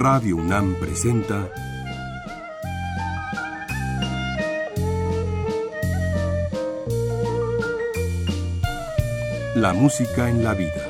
Radio 0.00 0.36
UNAM 0.36 0.76
presenta 0.80 1.46
La 9.56 9.74
música 9.74 10.30
en 10.30 10.42
la 10.42 10.54
vida. 10.54 10.89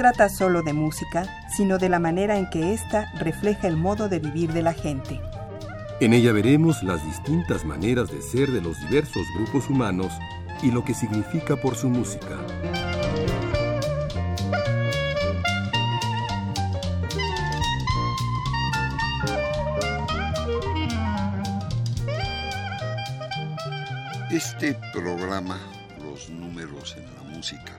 Trata 0.00 0.30
solo 0.30 0.62
de 0.62 0.72
música, 0.72 1.26
sino 1.54 1.76
de 1.76 1.90
la 1.90 1.98
manera 1.98 2.38
en 2.38 2.48
que 2.48 2.72
ésta 2.72 3.12
refleja 3.18 3.68
el 3.68 3.76
modo 3.76 4.08
de 4.08 4.18
vivir 4.18 4.50
de 4.50 4.62
la 4.62 4.72
gente. 4.72 5.20
En 6.00 6.14
ella 6.14 6.32
veremos 6.32 6.82
las 6.82 7.04
distintas 7.04 7.66
maneras 7.66 8.10
de 8.10 8.22
ser 8.22 8.50
de 8.50 8.62
los 8.62 8.80
diversos 8.80 9.26
grupos 9.36 9.68
humanos 9.68 10.10
y 10.62 10.70
lo 10.70 10.82
que 10.82 10.94
significa 10.94 11.54
por 11.56 11.76
su 11.76 11.90
música. 11.90 12.38
Este 24.30 24.78
programa, 24.94 25.60
Los 26.02 26.30
números 26.30 26.96
en 26.96 27.04
la 27.16 27.36
música, 27.36 27.72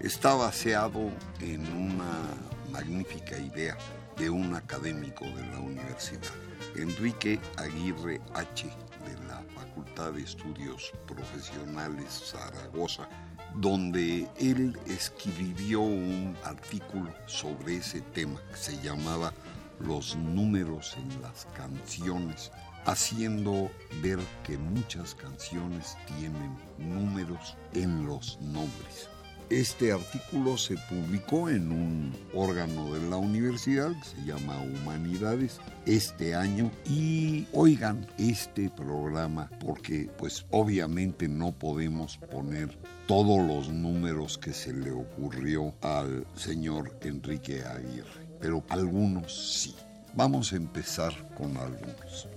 está 0.00 0.34
baseado 0.34 1.10
en 1.40 1.60
una 1.72 2.34
magnífica 2.70 3.36
idea 3.38 3.76
de 4.16 4.30
un 4.30 4.54
académico 4.54 5.24
de 5.24 5.46
la 5.46 5.58
universidad, 5.58 6.32
Enrique 6.76 7.40
Aguirre 7.56 8.20
H., 8.34 8.66
de 8.66 9.26
la 9.26 9.42
Facultad 9.54 10.12
de 10.12 10.22
Estudios 10.22 10.92
Profesionales 11.06 12.30
Zaragoza, 12.30 13.08
donde 13.56 14.28
él 14.38 14.78
escribió 14.86 15.80
un 15.80 16.36
artículo 16.44 17.12
sobre 17.26 17.76
ese 17.76 18.00
tema 18.00 18.40
que 18.50 18.56
se 18.56 18.80
llamaba 18.82 19.32
Los 19.80 20.16
números 20.16 20.96
en 20.96 21.22
las 21.22 21.46
canciones 21.56 22.50
haciendo 22.84 23.70
ver 24.02 24.18
que 24.44 24.56
muchas 24.56 25.14
canciones 25.14 25.96
tienen 26.06 26.56
números 26.78 27.56
en 27.74 28.06
los 28.06 28.38
nombres. 28.40 29.10
Este 29.50 29.92
artículo 29.92 30.58
se 30.58 30.76
publicó 30.90 31.48
en 31.48 31.72
un 31.72 32.14
órgano 32.34 32.92
de 32.92 33.08
la 33.08 33.16
universidad 33.16 33.92
que 33.92 34.04
se 34.04 34.24
llama 34.26 34.60
Humanidades 34.60 35.58
este 35.86 36.34
año 36.34 36.70
y 36.84 37.46
oigan 37.54 38.06
este 38.18 38.68
programa 38.68 39.48
porque 39.64 40.10
pues 40.18 40.44
obviamente 40.50 41.28
no 41.28 41.52
podemos 41.52 42.18
poner 42.30 42.76
todos 43.06 43.38
los 43.38 43.70
números 43.70 44.36
que 44.36 44.52
se 44.52 44.74
le 44.74 44.90
ocurrió 44.90 45.72
al 45.80 46.26
señor 46.36 46.98
Enrique 47.00 47.62
Aguirre, 47.62 48.28
pero 48.38 48.62
algunos 48.68 49.32
sí. 49.32 49.74
Vamos 50.14 50.52
a 50.52 50.56
empezar 50.56 51.12
con 51.34 51.56
algunos. 51.56 52.28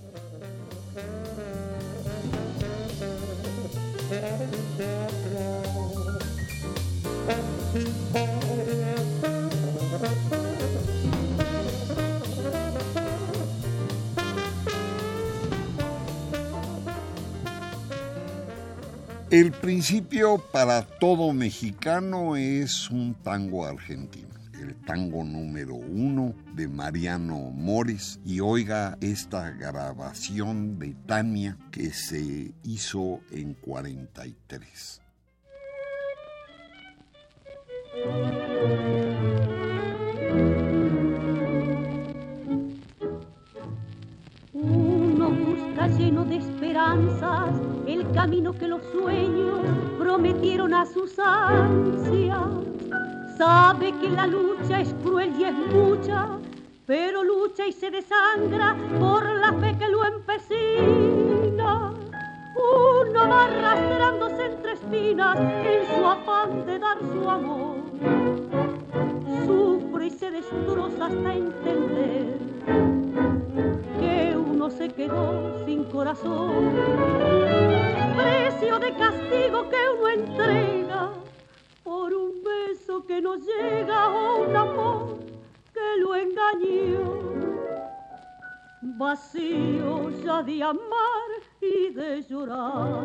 El 19.32 19.50
principio 19.50 20.36
para 20.52 20.82
todo 20.82 21.32
mexicano 21.32 22.36
es 22.36 22.90
un 22.90 23.14
tango 23.14 23.64
argentino, 23.64 24.28
el 24.60 24.74
tango 24.84 25.24
número 25.24 25.74
uno 25.74 26.34
de 26.54 26.68
Mariano 26.68 27.38
Mores 27.38 28.20
y 28.26 28.40
oiga 28.40 28.98
esta 29.00 29.48
grabación 29.52 30.78
de 30.78 30.94
Tania 31.06 31.56
que 31.70 31.94
se 31.94 32.52
hizo 32.62 33.20
en 33.30 33.54
43. 33.54 35.00
Uno 44.52 45.30
busca 45.30 45.88
lleno 45.88 46.22
de 46.26 46.36
esperanzas 46.36 47.71
camino 48.12 48.52
que 48.52 48.68
los 48.68 48.82
sueños 48.92 49.60
prometieron 49.98 50.74
a 50.74 50.84
sus 50.86 51.18
ansias. 51.18 52.38
Sabe 53.38 53.92
que 54.00 54.10
la 54.10 54.26
lucha 54.26 54.80
es 54.80 54.94
cruel 55.02 55.32
y 55.38 55.44
es 55.44 55.54
mucha, 55.54 56.28
pero 56.86 57.24
lucha 57.24 57.66
y 57.66 57.72
se 57.72 57.90
desangra 57.90 58.76
por 58.98 59.24
la 59.24 59.52
fe 59.54 59.76
que 59.78 59.88
lo 59.88 60.04
empecina. 60.04 61.92
Uno 62.54 63.28
va 63.28 63.44
arrastrándose 63.44 64.46
entre 64.46 64.72
espinas 64.72 65.38
en 65.38 65.86
su 65.96 66.06
afán 66.06 66.66
de 66.66 66.78
dar 66.78 66.98
su 67.12 67.28
amor. 67.28 67.76
Sufre 69.46 70.06
y 70.06 70.10
se 70.10 70.30
destroza 70.30 71.06
hasta 71.06 71.34
entender 71.34 72.38
uno 74.62 74.70
se 74.70 74.88
quedó 74.90 75.64
sin 75.66 75.82
corazón. 75.84 76.70
Precio 78.16 78.78
de 78.78 78.94
castigo 78.94 79.68
que 79.68 79.76
uno 79.98 80.08
entrega 80.08 81.10
por 81.82 82.14
un 82.14 82.44
beso 82.44 83.04
que 83.04 83.20
no 83.20 83.34
llega 83.34 84.08
o 84.08 84.44
un 84.44 84.54
amor 84.54 85.18
que 85.74 86.00
lo 86.00 86.14
engañó. 86.14 87.22
Vacío 88.82 90.10
ya 90.22 90.44
de 90.44 90.62
amar 90.62 91.30
y 91.60 91.90
de 91.90 92.22
llorar. 92.22 93.04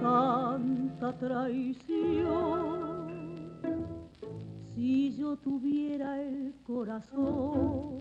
Tanta 0.00 1.12
traición. 1.18 2.81
Si 4.74 5.14
yo 5.16 5.36
tuviera 5.36 6.22
el 6.22 6.54
corazón, 6.66 8.00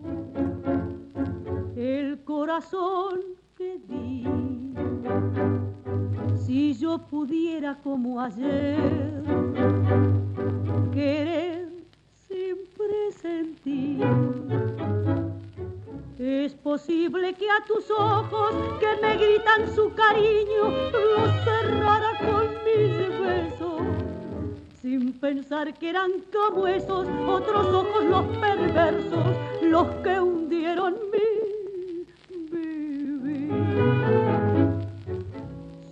el 1.76 2.24
corazón 2.24 3.20
que 3.58 3.78
di, 3.88 4.24
si 6.46 6.74
yo 6.74 6.98
pudiera 6.98 7.76
como 7.84 8.22
ayer 8.22 9.24
querer 10.94 11.68
sin 12.28 12.56
presentir. 12.78 14.06
Es 16.18 16.54
posible 16.54 17.34
que 17.34 17.50
a 17.50 17.66
tus 17.66 17.90
ojos 17.92 18.54
que 18.80 19.02
me 19.02 19.18
gritan 19.18 19.76
su 19.76 19.92
cariño 19.94 20.70
los 20.92 21.32
cerrara 21.44 22.12
con 22.20 22.41
pensar 25.22 25.72
que 25.76 25.90
eran 25.92 26.10
como 26.34 26.66
esos 26.68 27.08
otros 27.28 27.68
ojos 27.68 28.04
los 28.06 28.26
perversos, 28.38 29.24
los 29.62 29.88
que 30.04 30.20
hundieron 30.20 30.96
mi 31.12 32.50
vivir. 32.50 33.52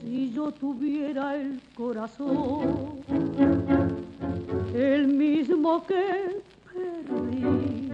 Si 0.01 0.31
yo 0.33 0.51
tuviera 0.51 1.35
el 1.35 1.61
corazón, 1.75 3.01
el 4.73 5.07
mismo 5.07 5.85
que 5.85 6.41
perdí, 6.73 7.91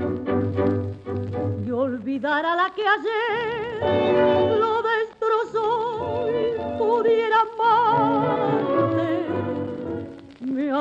y 1.68 1.72
olvidar 1.72 2.46
a 2.46 2.56
la 2.56 2.74
que 2.74 2.84
ayer 2.88 4.65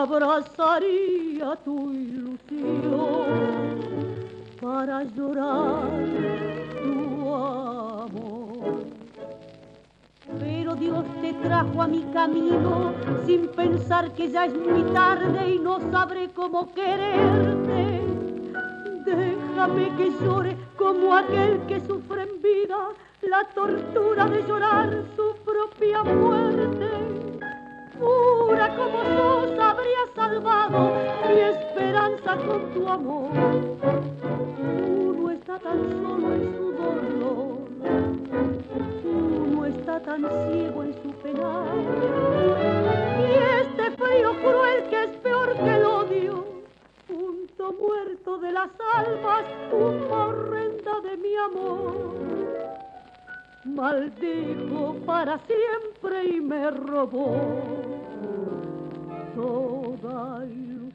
abrazaría 0.05 1.56
tu 1.65 1.91
ilusión 1.93 3.25
para 4.61 5.03
llorar 5.05 5.91
tu 6.83 7.35
amor. 7.35 8.85
Pero 10.39 10.75
Dios 10.75 11.05
te 11.23 11.33
trajo 11.35 11.81
a 11.81 11.87
mi 11.87 12.03
camino 12.12 12.93
sin 13.25 13.49
pensar 13.49 14.12
que 14.12 14.31
ya 14.31 14.45
es 14.45 14.55
muy 14.55 14.83
tarde 14.93 15.55
y 15.55 15.59
no 15.59 15.81
sabré 15.91 16.29
cómo 16.35 16.71
quererte. 16.75 18.03
Déjame 19.06 19.97
que 19.97 20.11
llore 20.21 20.56
como 20.77 21.15
aquel 21.15 21.61
que 21.67 21.81
sufre 21.81 22.25
en 22.25 22.43
vida 22.43 22.91
la 23.23 23.45
tortura 23.55 24.27
de 24.27 24.43
llorar 24.43 25.03
su 25.17 25.35
propia 25.45 26.03
muerte. 26.03 26.84
Pura 27.99 28.76
como 28.76 29.05
sos 29.05 29.58
habría 29.58 30.05
salvado 30.14 30.93
mi 31.29 31.41
sola 31.75 32.37
con 32.46 32.73
tu 32.73 32.88
amor. 32.88 33.31
Uno 34.61 35.31
está 35.31 35.58
tan 35.58 35.79
solo 36.02 36.35
en 36.35 36.56
su 36.56 36.73
dolor, 36.73 37.58
uno 39.05 39.67
está 39.67 40.00
tan 40.00 40.23
ciego 40.23 40.82
en 40.82 40.94
su 41.02 41.11
penal. 41.23 41.69
Y 43.20 43.32
este 43.62 43.91
frío 43.93 44.32
cruel 44.41 44.88
que 44.91 45.05
es 45.05 45.11
peor 45.19 45.55
que 45.55 45.70
el 45.76 45.85
odio, 45.85 46.44
punto 47.06 47.73
muerto 47.81 48.38
de 48.38 48.52
las 48.52 48.70
almas, 48.94 49.44
tumba 49.70 50.26
horrenda 50.26 51.00
de 51.00 51.17
mi 51.17 51.37
amor 51.37 52.14
maldijo 53.65 54.97
para 55.07 55.39
siempre 55.47 56.37
y 56.37 56.41
me 56.41 56.71
robó 56.71 57.35
toda 59.35 60.45
ilusión. 60.47 60.95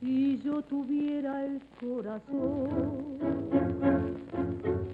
Si 0.00 0.38
yo 0.42 0.62
tuviera 0.62 1.44
el 1.44 1.60
corazón, 1.80 3.18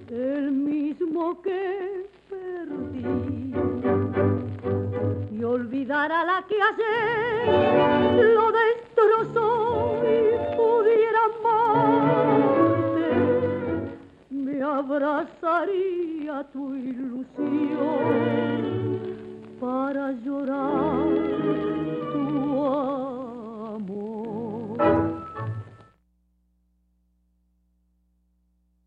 el 0.08 0.52
mismo 0.52 1.42
que 1.42 2.06
perdí, 2.28 3.54
y 5.32 5.44
olvidara 5.44 6.24
la 6.24 6.44
que 6.46 6.56
ayer 6.62 8.24
lo 8.34 8.55
abrazaría 14.96 16.42
tu 16.52 16.74
ilusión 16.74 17.26
para 19.60 20.12
llorar 20.12 21.06
tu 22.12 22.64
amor. 23.74 24.78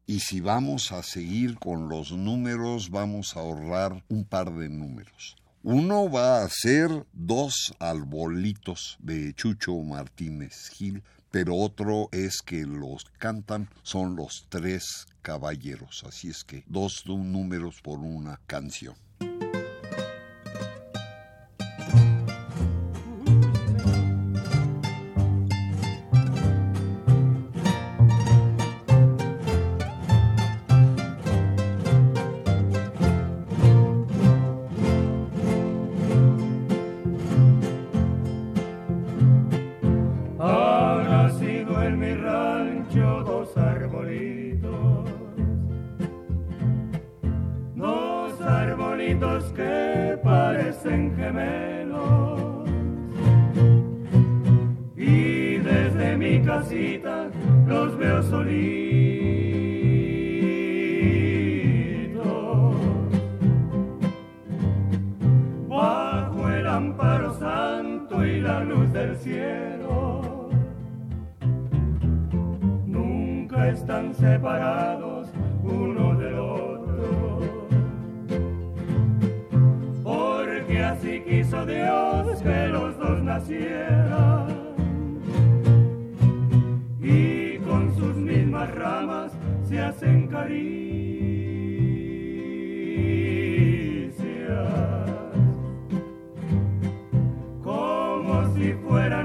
Y 0.08 0.20
si 0.20 0.42
vamos 0.42 0.92
a 0.92 1.04
seguir 1.04 1.60
con 1.60 1.90
los 1.90 2.12
números, 2.12 2.90
vamos 2.90 3.38
a 3.38 3.42
ahorrar 3.42 4.04
un 4.10 4.26
par 4.26 4.52
de 4.52 4.68
números. 4.68 5.36
Uno 5.62 6.10
va 6.10 6.44
a 6.44 6.50
ser 6.50 7.06
dos 7.14 7.76
arbolitos 7.80 8.98
de 9.00 9.36
Chucho 9.36 9.76
Martínez 9.84 10.70
Gil, 10.70 11.04
pero 11.30 11.56
otro 11.56 12.10
es 12.12 12.42
que 12.42 12.66
los 12.66 13.06
cantan 13.20 13.70
son 13.84 14.16
los 14.16 14.48
tres 14.50 15.06
caballeros. 15.22 16.04
Así 16.06 16.30
es 16.30 16.44
que 16.44 16.64
dos 16.68 17.06
números 17.06 17.82
por 17.82 18.00
una 18.00 18.40
canción. 18.48 18.96
Muera. 98.60 99.24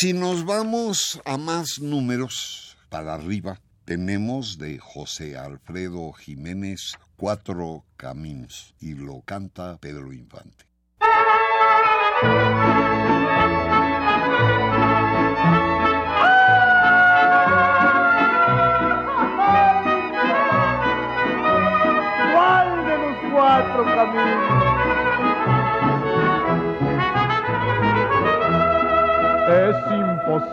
Si 0.00 0.12
nos 0.12 0.44
vamos 0.44 1.20
a 1.24 1.36
más 1.36 1.80
números 1.80 2.76
para 2.88 3.14
arriba, 3.14 3.58
tenemos 3.84 4.56
de 4.56 4.78
José 4.78 5.36
Alfredo 5.36 6.12
Jiménez 6.12 6.92
Cuatro 7.16 7.84
Caminos 7.96 8.76
y 8.78 8.94
lo 8.94 9.22
canta 9.22 9.76
Pedro 9.78 10.12
Infante. 10.12 10.66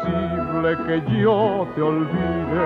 Imposible 0.04 0.78
que 0.86 0.96
yo 1.22 1.68
te 1.76 1.82
olvide, 1.82 2.66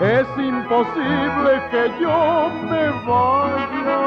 es 0.00 0.26
imposible 0.38 1.62
que 1.70 1.90
yo 2.00 2.50
me 2.68 2.90
vaya. 3.06 4.00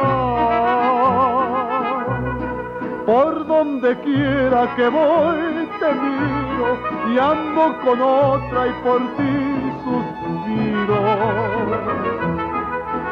Por 3.06 3.46
donde 3.48 4.00
quiera 4.00 4.74
que 4.76 4.88
voy 4.88 5.68
te 5.80 5.94
miro 5.94 6.78
y 7.14 7.20
ando 7.20 7.78
con 7.84 8.02
otra 8.02 8.68
y 8.68 8.74
por 8.84 9.00
ti 9.18 9.72
suspiro. 9.84 11.02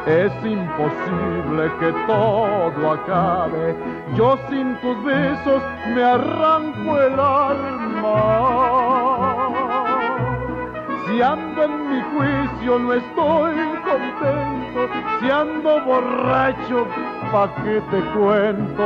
Es 0.05 0.33
imposible 0.43 1.71
que 1.79 1.91
todo 2.07 2.91
acabe, 2.91 3.75
yo 4.15 4.37
sin 4.49 4.75
tus 4.77 5.03
besos 5.03 5.61
me 5.93 6.03
arranco 6.03 7.01
el 7.01 7.19
alma. 7.19 9.00
Si 11.11 11.21
ando 11.21 11.63
en 11.63 11.89
mi 11.89 12.01
juicio 12.13 12.79
no 12.79 12.93
estoy 12.93 13.55
contento, 13.83 14.87
si 15.19 15.29
ando 15.29 15.81
borracho, 15.83 16.87
¿pa' 17.33 17.53
qué 17.55 17.81
te 17.91 17.99
cuento? 18.17 18.85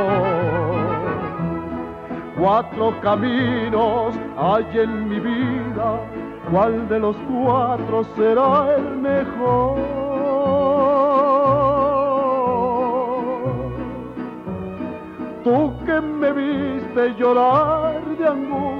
Cuatro 2.36 3.00
caminos 3.00 4.18
hay 4.36 4.66
en 4.76 5.08
mi 5.08 5.20
vida, 5.20 6.00
¿cuál 6.50 6.88
de 6.88 6.98
los 6.98 7.16
cuatro 7.30 8.02
será 8.16 8.74
el 8.74 8.96
mejor? 8.96 9.78
Tú 15.44 15.72
que 15.86 16.00
me 16.00 16.32
viste 16.32 17.14
llorar 17.20 18.04
de 18.18 18.26
angustia, 18.26 18.75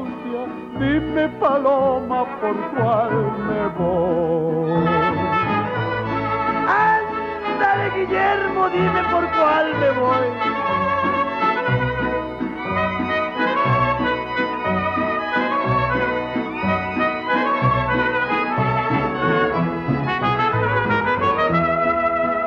dime 0.79 1.29
paloma 1.41 2.25
por 2.41 2.57
cuál 2.75 3.13
me 3.49 3.63
voy. 3.79 4.87
Ándale 6.69 7.91
Guillermo, 7.97 8.69
dime 8.69 9.03
por 9.11 9.25
cuál 9.37 9.75
me 9.81 9.91
voy. 10.01 10.29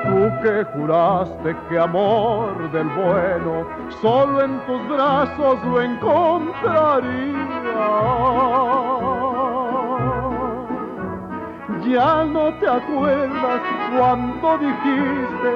Tú 0.05 0.19
que 0.43 0.63
juraste 0.73 1.55
que 1.69 1.79
amor 1.79 2.71
del 2.71 2.89
bueno 2.89 3.65
solo 4.01 4.43
en 4.43 4.59
tus 4.65 4.87
brazos 4.89 5.63
lo 5.65 5.81
encontraría. 5.81 7.38
Ya 11.89 12.23
no 12.23 12.53
te 12.59 12.67
acuerdas 12.67 13.61
cuando 13.97 14.57
dijiste 14.59 15.51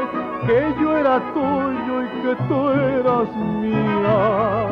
que 0.48 0.74
yo 0.82 0.98
era 0.98 1.20
tuyo 1.34 2.02
y 2.02 2.08
que 2.22 2.36
tú 2.48 2.70
eras 2.70 3.36
mía. 3.62 4.68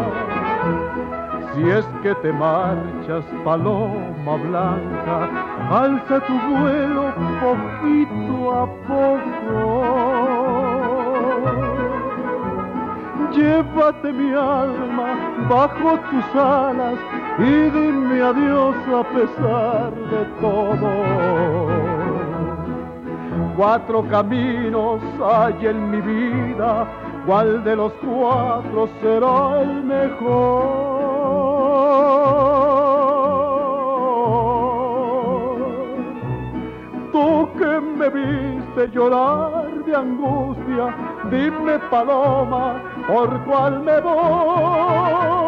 Si 1.53 1.61
es 1.69 1.85
que 2.01 2.15
te 2.15 2.33
marchas, 2.33 3.23
paloma 3.43 4.35
blanca, 4.43 5.29
alza 5.69 6.19
tu 6.25 6.33
vuelo 6.49 7.13
poquito 7.41 8.51
a 8.53 8.65
poco. 8.87 9.61
Llévate 13.33 14.13
mi 14.13 14.33
alma 14.33 15.07
bajo 15.47 15.99
tus 16.09 16.35
alas 16.35 17.20
y 17.39 17.69
dime 17.69 18.21
adiós 18.21 18.75
a 18.87 19.03
pesar 19.15 19.91
de 20.11 20.25
todo. 20.41 20.91
Cuatro 23.55 24.03
caminos 24.09 25.01
hay 25.23 25.67
en 25.67 25.91
mi 25.91 26.01
vida, 26.01 26.87
¿cuál 27.25 27.63
de 27.63 27.75
los 27.75 27.93
cuatro 27.93 28.89
será 29.01 29.61
el 29.61 29.83
mejor? 29.83 30.91
Tú 37.11 37.49
que 37.57 37.81
me 37.81 38.09
viste 38.09 38.87
llorar 38.93 39.83
de 39.85 39.95
angustia, 39.95 40.95
dime 41.29 41.79
paloma, 41.89 42.81
¿por 43.07 43.39
cuál 43.45 43.81
me 43.81 43.99
voy? 44.01 45.40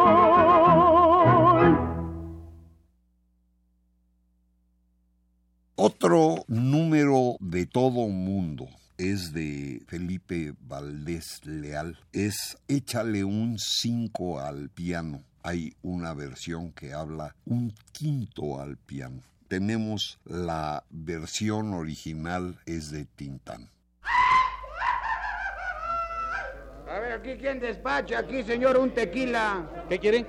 Otro 6.14 6.46
número 6.48 7.38
de 7.40 7.66
todo 7.66 8.08
mundo 8.08 8.68
es 9.00 9.34
de 9.34 9.82
Felipe 9.88 10.54
Valdés 10.60 11.42
Leal. 11.44 11.98
Es 12.12 12.56
Échale 12.68 13.24
un 13.24 13.58
5 13.58 14.40
al 14.40 14.70
piano. 14.70 15.24
Hay 15.42 15.74
una 15.82 16.14
versión 16.14 16.72
que 16.72 16.94
habla 16.94 17.36
un 17.46 17.74
quinto 17.94 18.62
al 18.62 18.78
piano. 18.78 19.24
Tenemos 19.48 20.20
la 20.26 20.84
versión 20.92 21.74
original 21.74 22.60
es 22.68 22.92
de 22.92 23.06
Tintán. 23.06 23.72
A 26.92 27.00
ver, 27.00 27.14
aquí 27.14 27.38
quién 27.40 27.60
despacha, 27.60 28.20
aquí 28.20 28.44
señor, 28.44 28.78
un 28.78 28.92
tequila. 28.92 29.86
¿Qué 29.90 29.98
quiere? 29.98 30.28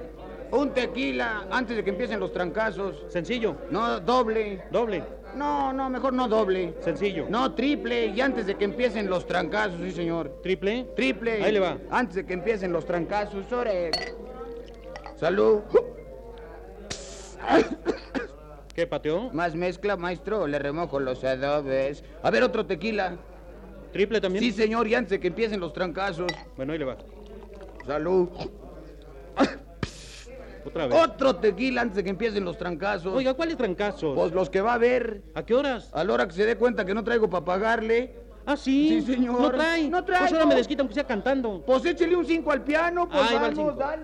Un 0.50 0.72
tequila 0.72 1.46
antes 1.50 1.76
de 1.76 1.84
que 1.84 1.90
empiecen 1.90 2.20
los 2.20 2.32
trancazos. 2.32 3.04
Sencillo. 3.12 3.58
No, 3.70 4.00
doble. 4.00 4.64
Doble. 4.70 5.23
No, 5.36 5.72
no, 5.72 5.90
mejor 5.90 6.12
no 6.12 6.28
doble. 6.28 6.74
Sencillo. 6.80 7.26
No, 7.28 7.54
triple. 7.54 8.06
Y 8.06 8.20
antes 8.20 8.46
de 8.46 8.56
que 8.56 8.64
empiecen 8.64 9.08
los 9.08 9.26
trancazos, 9.26 9.80
sí, 9.80 9.90
señor. 9.90 10.40
¿Triple? 10.42 10.86
Triple. 10.96 11.42
Ahí 11.42 11.52
le 11.52 11.60
va. 11.60 11.78
Antes 11.90 12.16
de 12.16 12.26
que 12.26 12.34
empiecen 12.34 12.72
los 12.72 12.84
trancazos, 12.84 13.50
ore. 13.52 13.90
Salud. 15.16 15.60
¿Qué 18.74 18.86
pateó? 18.86 19.30
Más 19.32 19.54
mezcla, 19.54 19.96
maestro, 19.96 20.46
le 20.46 20.58
remojo 20.58 20.98
los 20.98 21.22
adobes. 21.22 22.02
A 22.22 22.30
ver, 22.30 22.42
otro 22.42 22.66
tequila. 22.66 23.16
¿Triple 23.92 24.20
también? 24.20 24.42
Sí, 24.42 24.50
señor, 24.50 24.88
y 24.88 24.94
antes 24.96 25.10
de 25.10 25.20
que 25.20 25.28
empiecen 25.28 25.60
los 25.60 25.72
trancazos. 25.72 26.32
Bueno, 26.56 26.72
ahí 26.72 26.78
le 26.78 26.84
va. 26.84 26.96
Salud. 27.86 28.28
Otra 30.64 30.86
vez. 30.86 30.98
Otro 30.98 31.36
tequila 31.36 31.82
antes 31.82 31.96
de 31.96 32.04
que 32.04 32.10
empiecen 32.10 32.44
los 32.44 32.56
trancazos. 32.56 33.14
Oiga, 33.14 33.34
¿cuáles 33.34 33.56
trancazos? 33.56 34.14
Pues 34.14 34.32
los 34.32 34.48
que 34.50 34.60
va 34.60 34.74
a 34.74 34.78
ver. 34.78 35.22
¿A 35.34 35.44
qué 35.44 35.54
horas? 35.54 35.90
A 35.92 36.04
la 36.04 36.12
hora 36.12 36.26
que 36.26 36.32
se 36.34 36.46
dé 36.46 36.56
cuenta 36.56 36.84
que 36.84 36.94
no 36.94 37.04
traigo 37.04 37.28
para 37.28 37.44
pagarle, 37.44 38.22
Ah, 38.46 38.58
sí. 38.58 39.00
Sí, 39.00 39.14
señor. 39.14 39.40
No 39.40 39.50
trae. 39.52 39.88
No 39.88 40.04
traigo. 40.04 40.24
Pues 40.24 40.32
ahora 40.34 40.44
me 40.46 40.54
desquita 40.56 40.82
aunque 40.82 40.94
sea 40.94 41.04
cantando. 41.06 41.62
pues 41.66 41.82
échele 41.86 42.14
un 42.14 42.26
5 42.26 42.52
al 42.52 42.62
piano, 42.62 43.08
pues 43.08 43.22
Ahí 43.30 43.36
va 43.38 43.46
el 43.46 43.54
vamos, 43.54 43.72
cinco. 43.72 43.80
dale. 43.80 44.02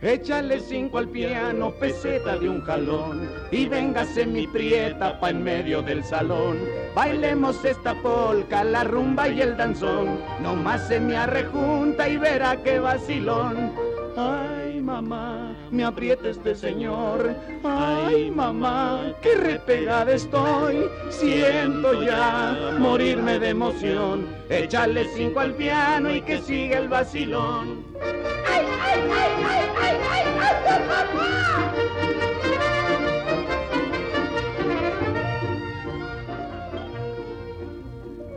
Échale 0.00 0.60
cinco 0.60 0.98
al 0.98 1.08
piano, 1.08 1.72
peseta 1.72 2.38
de 2.38 2.48
un 2.48 2.60
jalón, 2.62 3.28
y 3.50 3.66
véngase 3.66 4.26
mi 4.26 4.46
prieta 4.46 5.18
pa' 5.18 5.30
en 5.30 5.42
medio 5.42 5.82
del 5.82 6.04
salón. 6.04 6.56
Bailemos 6.94 7.64
esta 7.64 7.94
polca, 8.00 8.62
la 8.62 8.84
rumba 8.84 9.28
y 9.28 9.40
el 9.40 9.56
danzón, 9.56 10.20
nomás 10.40 10.86
se 10.86 11.00
me 11.00 11.16
arrejunta 11.16 12.08
y 12.08 12.16
verá 12.16 12.62
qué 12.62 12.78
vacilón. 12.78 13.72
Ay, 14.16 14.80
mamá, 14.80 15.47
me 15.70 15.84
aprieta 15.84 16.28
este 16.28 16.54
señor. 16.54 17.34
Ay, 17.64 18.30
mamá, 18.30 19.12
qué 19.22 19.34
repegada 19.34 20.12
estoy. 20.12 20.88
Siento 21.10 22.02
ya 22.02 22.74
morirme 22.78 23.38
de 23.38 23.50
emoción. 23.50 24.26
Échale 24.48 25.06
cinco 25.14 25.40
al 25.40 25.54
piano 25.54 26.14
y 26.14 26.22
que 26.22 26.40
siga 26.40 26.78
el 26.78 26.88
vacilón. 26.88 27.84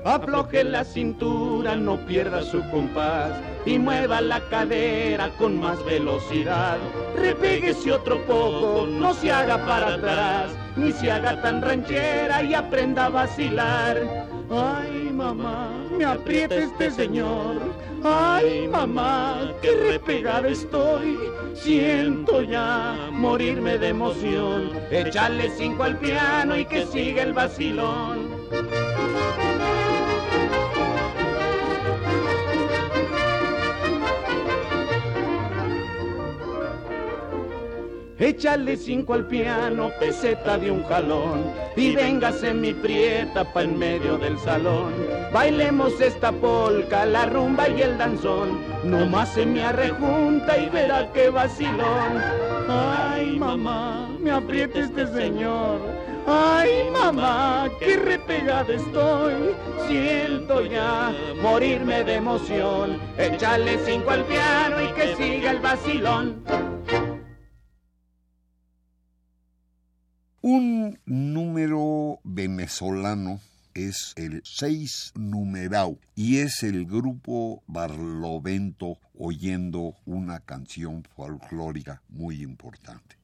Afloje 0.03 0.63
la 0.63 0.83
cintura, 0.83 1.75
no 1.75 1.95
pierda 2.07 2.41
su 2.41 2.67
compás 2.71 3.33
y 3.67 3.77
mueva 3.77 4.19
la 4.19 4.39
cadera 4.49 5.29
con 5.37 5.59
más 5.59 5.83
velocidad. 5.85 6.77
Repéguese 7.15 7.93
otro 7.93 8.19
poco, 8.25 8.87
no 8.87 9.13
se 9.13 9.31
haga 9.31 9.63
para 9.63 9.93
atrás, 9.93 10.51
ni 10.75 10.91
se 10.91 11.11
haga 11.11 11.39
tan 11.43 11.61
ranchera 11.61 12.41
y 12.41 12.55
aprenda 12.55 13.05
a 13.05 13.09
vacilar. 13.09 14.27
Ay, 14.49 15.11
mamá, 15.13 15.69
me 15.95 16.03
aprieta 16.03 16.55
este 16.55 16.89
señor. 16.89 17.61
Ay, 18.03 18.67
mamá, 18.67 19.53
qué 19.61 19.69
repegada 19.91 20.47
estoy. 20.47 21.15
Siento 21.53 22.41
ya 22.41 22.95
morirme 23.11 23.77
de 23.77 23.89
emoción. 23.89 24.71
Echarle 24.89 25.51
cinco 25.51 25.83
al 25.83 25.97
piano 25.99 26.57
y 26.57 26.65
que 26.65 26.87
siga 26.87 27.21
el 27.21 27.33
vacilón. 27.33 28.31
Échale 38.21 38.77
cinco 38.77 39.15
al 39.15 39.25
piano, 39.25 39.89
peseta 39.99 40.55
de 40.55 40.69
un 40.69 40.83
jalón, 40.83 41.43
y 41.75 41.95
véngase 41.95 42.53
mi 42.53 42.71
prieta 42.71 43.43
pa' 43.51 43.63
en 43.63 43.79
medio 43.79 44.15
del 44.19 44.37
salón. 44.37 44.93
Bailemos 45.33 45.99
esta 45.99 46.31
polca, 46.31 47.03
la 47.07 47.25
rumba 47.25 47.67
y 47.67 47.81
el 47.81 47.97
danzón, 47.97 48.59
nomás 48.83 49.33
se 49.33 49.43
me 49.43 49.63
arrejunta 49.63 50.55
y 50.55 50.69
verá 50.69 51.11
qué 51.13 51.31
vacilón. 51.31 52.21
Ay, 52.69 53.39
mamá, 53.39 54.07
me 54.19 54.29
aprieta 54.29 54.81
este 54.81 55.07
señor. 55.07 55.79
Ay, 56.27 56.91
mamá, 56.93 57.69
qué 57.79 57.97
repegada 57.97 58.71
estoy. 58.71 59.33
Siento 59.87 60.61
ya 60.61 61.11
morirme 61.41 62.03
de 62.03 62.17
emoción. 62.17 62.99
Échale 63.17 63.79
cinco 63.83 64.11
al 64.11 64.23
piano 64.25 64.75
y 64.79 64.93
que 64.93 65.15
siga 65.15 65.49
el 65.49 65.59
vacilón. 65.59 66.43
Número 71.51 72.21
venezolano 72.23 73.41
es 73.73 74.13
el 74.15 74.41
seis 74.45 75.11
numerao 75.15 75.99
y 76.15 76.37
es 76.37 76.63
el 76.63 76.85
grupo 76.85 77.61
Barlovento 77.67 78.97
oyendo 79.19 79.95
una 80.05 80.39
canción 80.39 81.03
folclórica 81.13 82.01
muy 82.07 82.41
importante. 82.41 83.17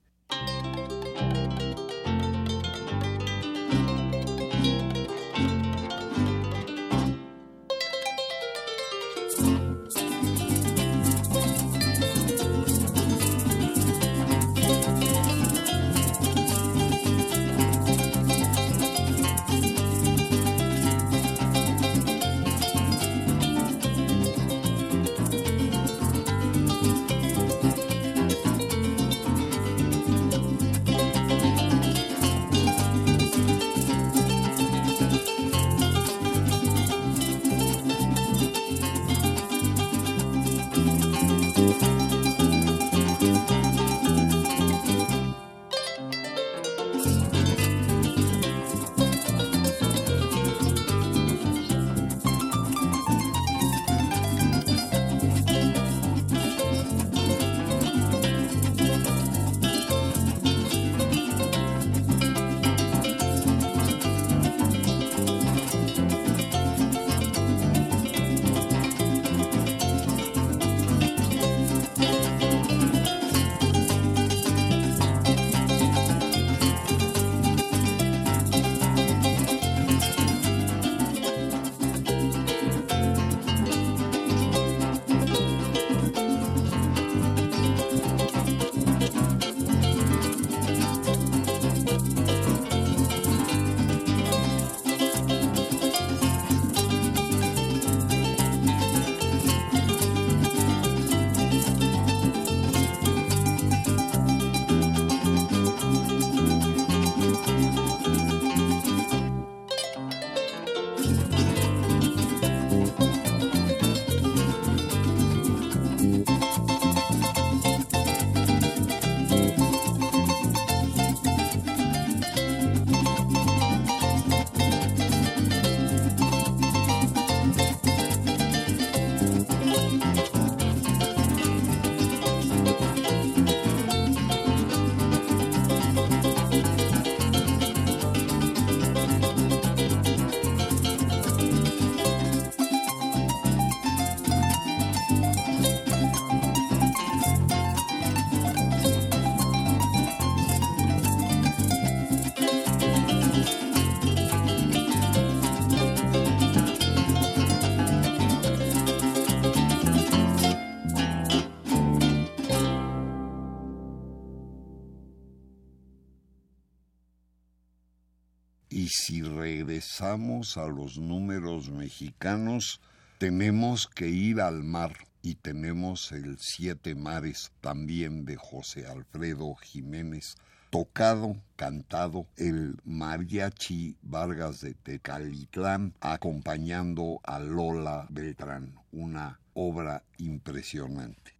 A 170.13 170.67
los 170.67 170.98
números 170.98 171.70
mexicanos, 171.70 172.79
tenemos 173.17 173.87
que 173.87 174.07
ir 174.07 174.39
al 174.39 174.63
mar 174.63 174.93
y 175.22 175.35
tenemos 175.35 176.13
el 176.13 176.37
Siete 176.39 176.96
Mares 176.96 177.51
también 177.59 178.24
de 178.24 178.37
José 178.37 178.87
Alfredo 178.87 179.53
Jiménez, 179.55 180.37
tocado, 180.70 181.35
cantado 181.57 182.25
el 182.37 182.77
mariachi 182.85 183.98
Vargas 184.01 184.61
de 184.61 184.75
Tecalitlán, 184.75 185.93
acompañando 186.00 187.20
a 187.24 187.39
Lola 187.39 188.07
Beltrán, 188.09 188.75
una 188.93 189.41
obra 189.55 190.03
impresionante. 190.20 191.36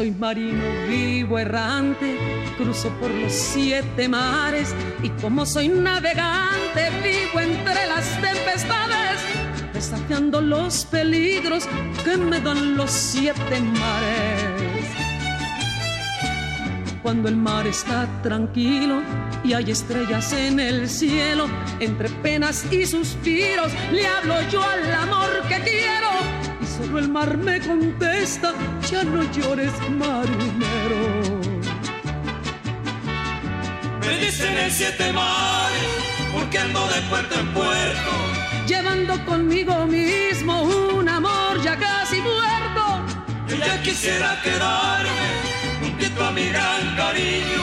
Soy 0.00 0.12
marino 0.12 0.64
vivo 0.88 1.38
errante, 1.38 2.16
cruzo 2.56 2.88
por 2.98 3.10
los 3.10 3.30
siete 3.30 4.08
mares 4.08 4.74
y 5.02 5.10
como 5.20 5.44
soy 5.44 5.68
navegante 5.68 6.88
vivo 7.04 7.38
entre 7.38 7.86
las 7.86 8.18
tempestades, 8.18 9.20
desafiando 9.74 10.40
los 10.40 10.86
peligros 10.86 11.68
que 12.02 12.16
me 12.16 12.40
dan 12.40 12.78
los 12.78 12.90
siete 12.90 13.60
mares. 13.60 14.86
Cuando 17.02 17.28
el 17.28 17.36
mar 17.36 17.66
está 17.66 18.08
tranquilo 18.22 19.02
y 19.44 19.52
hay 19.52 19.70
estrellas 19.70 20.32
en 20.32 20.60
el 20.60 20.88
cielo, 20.88 21.44
entre 21.78 22.08
penas 22.08 22.64
y 22.72 22.86
suspiros 22.86 23.70
le 23.92 24.06
hablo 24.06 24.36
yo 24.50 24.62
al 24.62 24.94
amor 24.94 25.42
que 25.46 25.60
quiero 25.60 26.09
solo 26.80 26.98
el 26.98 27.08
mar 27.08 27.36
me 27.36 27.60
contesta, 27.60 28.54
ya 28.90 29.04
no 29.04 29.22
llores 29.32 29.72
marinero. 29.90 31.02
Me 34.00 34.18
dicen 34.24 34.56
el 34.56 34.70
siete 34.70 35.12
mares, 35.12 35.90
porque 36.32 36.58
ando 36.58 36.80
de 36.88 37.00
puerto 37.08 37.34
en 37.38 37.48
puerto, 37.52 38.10
llevando 38.66 39.24
conmigo 39.26 39.86
mismo 39.86 40.62
un 40.62 41.08
amor 41.08 41.60
ya 41.62 41.76
casi 41.76 42.20
muerto. 42.20 42.82
Yo 43.48 43.56
ya 43.56 43.82
quisiera 43.82 44.40
quedarme 44.42 45.28
juntito 45.80 46.24
a 46.24 46.30
mi 46.32 46.46
gran 46.48 46.96
cariño, 46.96 47.62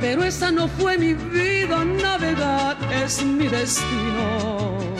pero 0.00 0.24
esa 0.24 0.50
no 0.50 0.68
fue 0.68 0.96
mi 0.96 1.14
vida, 1.14 1.84
navegar 1.84 2.76
es 3.04 3.22
mi 3.22 3.46
destino. 3.48 4.93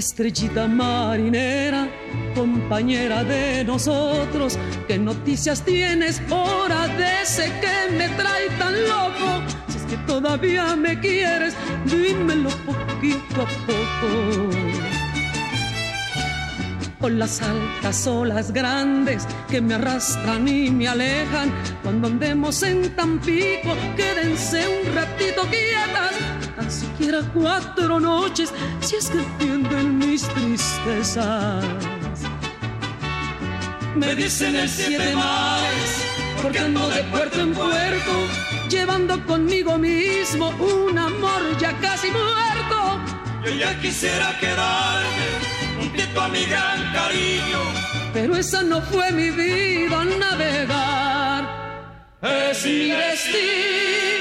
Estrellita 0.00 0.66
marinera, 0.66 1.86
compañera 2.34 3.22
de 3.22 3.62
nosotros, 3.64 4.58
¿qué 4.88 4.98
noticias 4.98 5.62
tienes 5.62 6.22
ahora 6.30 6.88
de 6.88 7.20
ese 7.20 7.52
que 7.60 7.94
me 7.98 8.08
trae 8.08 8.48
tan 8.58 8.72
loco? 8.84 9.42
Si 9.68 9.76
es 9.76 9.84
que 9.84 9.98
todavía 10.06 10.74
me 10.74 10.98
quieres, 10.98 11.54
dímelo 11.84 12.48
poquito 12.64 13.42
a 13.42 13.48
poco. 13.66 14.50
Con 16.98 17.18
las 17.18 17.42
altas 17.42 18.06
olas 18.06 18.52
grandes 18.52 19.26
que 19.50 19.60
me 19.60 19.74
arrastran 19.74 20.48
y 20.48 20.70
me 20.70 20.88
alejan, 20.88 21.52
cuando 21.82 22.08
andemos 22.08 22.62
en 22.62 22.88
Tampico, 22.96 23.76
quédense 23.98 24.66
un 24.66 24.94
ratito 24.94 25.42
quietas 25.42 26.29
tan 26.60 26.70
siquiera 26.70 27.20
cuatro 27.34 27.98
noches, 27.98 28.52
si 28.80 28.96
es 28.96 29.08
que 29.08 29.18
entienden 29.18 29.98
mis 29.98 30.22
tristezas. 30.34 31.64
Me 33.94 34.14
dicen 34.14 34.56
el 34.56 34.68
siete 34.68 35.14
mares, 35.14 35.90
porque 36.42 36.58
ando 36.58 36.88
de 36.90 37.02
puerto 37.04 37.40
en 37.40 37.52
puerto, 37.54 38.12
llevando 38.68 39.24
conmigo 39.26 39.78
mismo 39.78 40.50
un 40.58 40.98
amor 40.98 41.42
ya 41.58 41.72
casi 41.80 42.08
muerto. 42.10 42.78
Yo 43.44 43.52
ya 43.52 43.80
quisiera 43.80 44.38
quedarme 44.38 45.28
juntito 45.78 46.20
a 46.20 46.28
mi 46.28 46.44
gran 46.44 46.92
cariño, 46.92 47.60
pero 48.12 48.36
esa 48.36 48.62
no 48.62 48.82
fue 48.82 49.10
mi 49.12 49.30
vida, 49.30 50.04
navegar 50.04 51.42
es 52.22 52.64
mi 52.66 52.90
destino. 52.90 54.19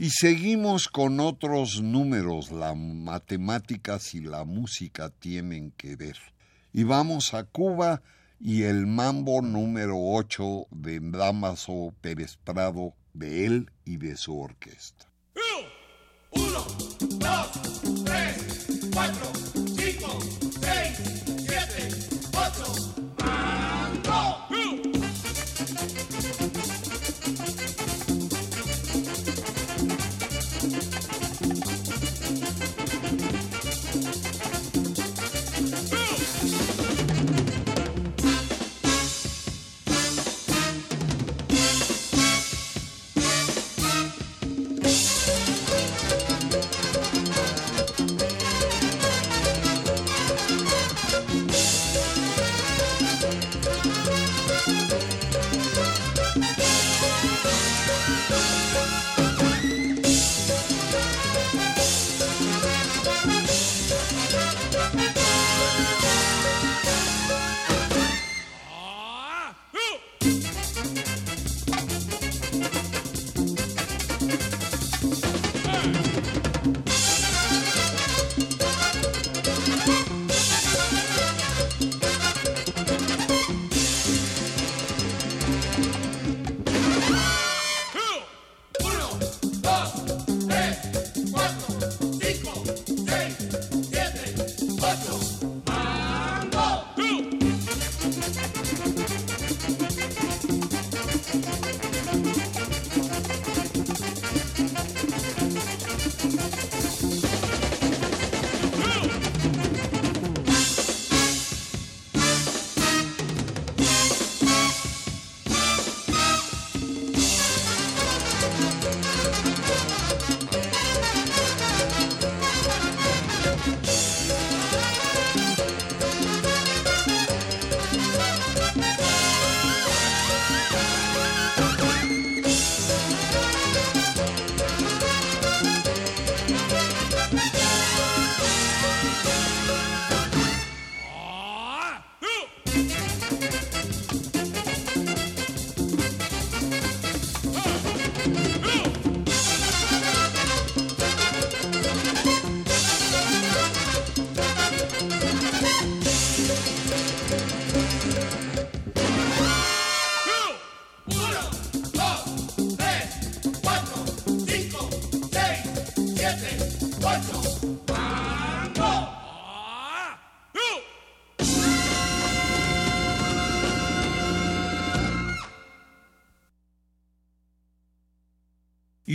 Y 0.00 0.08
seguimos 0.08 0.88
con 0.88 1.20
otros 1.20 1.82
números. 1.82 2.50
Las 2.50 2.74
matemáticas 2.74 4.14
y 4.14 4.22
la 4.22 4.44
música 4.44 5.10
tienen 5.10 5.72
que 5.72 5.94
ver. 5.94 6.16
Y 6.72 6.84
vamos 6.84 7.34
a 7.34 7.44
Cuba 7.44 8.00
y 8.40 8.62
el 8.62 8.86
mambo 8.86 9.42
número 9.42 9.96
8 9.98 10.68
de 10.70 11.00
Damaso 11.02 11.92
Pérez 12.00 12.38
Prado, 12.42 12.94
de 13.12 13.44
él 13.44 13.70
y 13.84 13.98
de 13.98 14.16
su 14.16 14.40
orquesta. 14.40 15.04
Uno, 16.30 16.64
dos, 17.18 17.82
tres, 18.02 18.88
cuatro, 18.94 19.32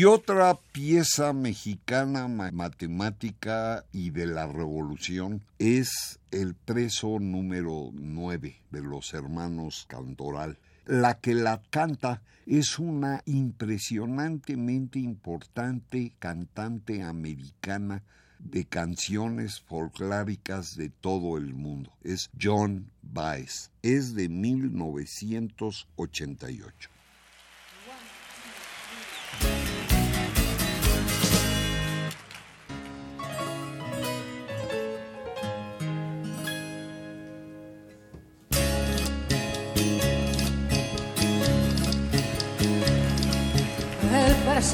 Otra 0.07 0.59
pieza 0.71 1.33
mexicana 1.33 2.27
matemática 2.27 3.85
y 3.91 4.11
de 4.11 4.27
la 4.27 4.45
revolución 4.45 5.43
es 5.57 6.19
el 6.29 6.53
preso 6.53 7.17
número 7.19 7.89
9 7.91 8.61
de 8.69 8.81
los 8.81 9.15
hermanos 9.15 9.87
Cantoral. 9.87 10.59
La 10.85 11.19
que 11.19 11.33
la 11.33 11.63
canta 11.71 12.21
es 12.45 12.77
una 12.77 13.23
impresionantemente 13.25 14.99
importante 14.99 16.13
cantante 16.19 17.01
americana 17.01 18.03
de 18.37 18.65
canciones 18.65 19.61
folclóricas 19.61 20.75
de 20.75 20.89
todo 20.89 21.37
el 21.37 21.55
mundo. 21.55 21.91
Es 22.03 22.29
John 22.39 22.91
Baez. 23.01 23.71
Es 23.81 24.13
de 24.13 24.29
1988. 24.29 26.94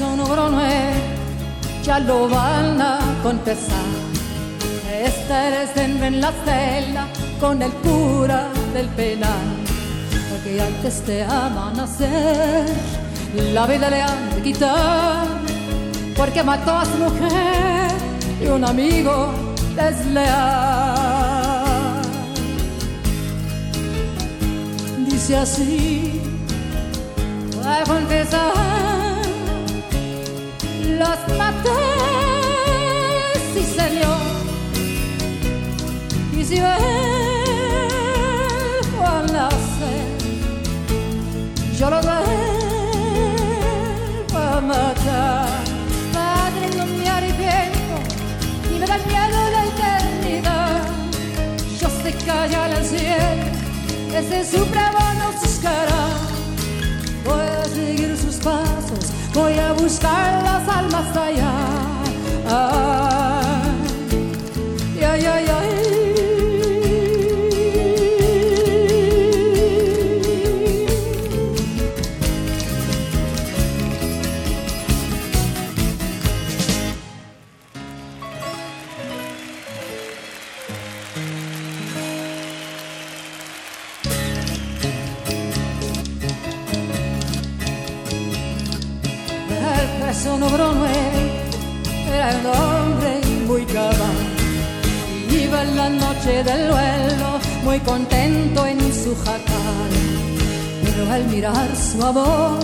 Número 0.00 0.48
nueve 0.48 0.94
ya 1.84 1.98
lo 1.98 2.28
van 2.28 2.80
a 2.80 2.98
confesar. 3.22 3.76
Este 4.90 5.62
es 5.62 5.76
en 5.76 6.20
la 6.20 6.32
celda 6.44 7.06
con 7.38 7.60
el 7.60 7.70
cura 7.72 8.48
del 8.72 8.88
penal. 8.88 9.46
Porque 10.30 10.60
antes 10.60 11.06
de 11.06 11.24
amanecer, 11.24 12.66
la 13.52 13.66
vida 13.66 13.90
le 13.90 14.00
han 14.00 14.34
de 14.34 14.42
quitar. 14.42 15.26
Porque 16.16 16.42
mató 16.42 16.78
a 16.78 16.84
su 16.86 16.96
mujer 16.96 17.90
y 18.42 18.46
un 18.46 18.64
amigo 18.64 19.30
desleal. 19.76 21.02
Dice 25.06 25.36
así, 25.36 26.20
a 27.64 27.84
confesar 27.84 28.91
los 30.98 31.18
maté, 31.38 31.70
sí 33.52 33.62
señor. 33.64 34.20
Y 36.36 36.44
si 36.44 36.60
vuelvo 36.60 36.76
a 39.06 39.22
nacer, 39.22 40.06
yo 41.78 41.90
lo 41.90 42.00
vuelvo 42.02 42.18
a 44.38 44.60
matar. 44.60 45.48
Padre, 46.12 46.66
no 46.76 46.84
me 46.86 47.08
arrepiento, 47.08 47.94
ni 48.70 48.78
me 48.78 48.86
da 48.86 48.98
miedo 48.98 49.38
la 49.56 49.62
eternidad. 49.72 50.82
Yo 51.80 51.88
sé 51.88 52.10
en 52.10 52.72
el 52.72 52.84
cielo, 52.84 53.44
ese 54.14 54.38
supremo 54.44 55.02
nos 55.20 55.34
buscará. 55.42 56.04
Voy 57.24 57.46
a 57.62 57.64
seguir 57.64 58.10
sus 58.16 58.36
pasos 58.36 59.21
voy 59.32 59.58
a 59.58 59.72
buscar 59.72 60.42
las 60.42 60.68
almas 60.68 61.16
allá. 61.16 61.52
Ay, 65.04 65.26
ay, 65.26 65.46
ay. 65.48 65.81
Su 101.92 102.02
amor 102.02 102.58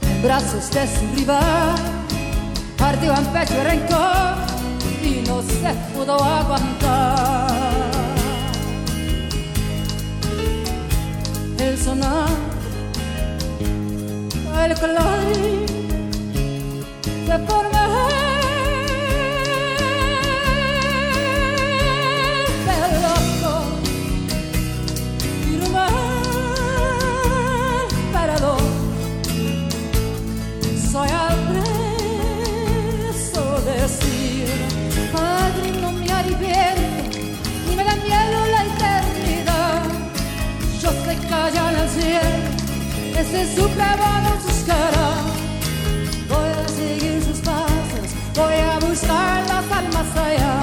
en 0.00 0.22
brazos 0.22 0.70
de 0.70 0.86
su 0.86 1.16
rival, 1.16 1.74
partió 2.78 3.14
en 3.14 3.26
pecho 3.26 3.54
el 3.60 3.64
rencor 3.64 4.36
y 5.02 5.22
no 5.28 5.42
se 5.42 5.74
pudo 5.92 6.14
aguantar. 6.14 7.46
El 11.58 11.78
sonar, 11.78 12.28
el 14.64 14.74
clarín 14.74 15.66
se 17.26 17.38
forma 17.46 17.71
ese 43.22 43.54
supremo 43.54 44.06
nos 44.24 44.42
buscará 44.44 45.08
voy 46.28 46.48
a 46.64 46.68
seguir 46.68 47.22
sus 47.22 47.38
pasos, 47.40 48.08
voy 48.34 48.54
a 48.54 48.78
buscar 48.80 49.46
las 49.46 49.70
almas 49.78 50.16
allá. 50.16 50.61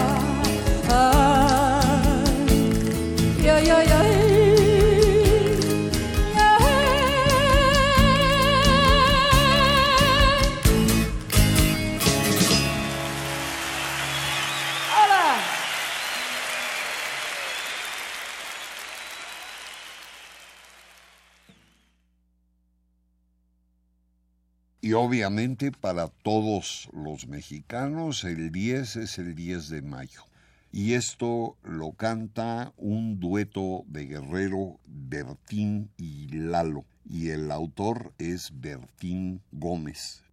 Para 25.80 26.08
todos 26.08 26.90
los 26.92 27.28
mexicanos 27.28 28.24
el 28.24 28.52
10 28.52 28.96
es 28.96 29.20
el 29.20 29.36
10 29.36 29.70
de 29.70 29.82
mayo. 29.84 30.24
Y 30.72 30.94
esto 30.94 31.56
lo 31.62 31.92
canta 31.92 32.74
un 32.78 33.20
dueto 33.20 33.84
de 33.86 34.08
guerrero 34.08 34.80
Bertín 34.88 35.92
y 35.98 36.30
Lalo. 36.30 36.84
Y 37.08 37.30
el 37.30 37.52
autor 37.52 38.12
es 38.18 38.52
Bertín 38.60 39.42
Gómez. 39.52 40.24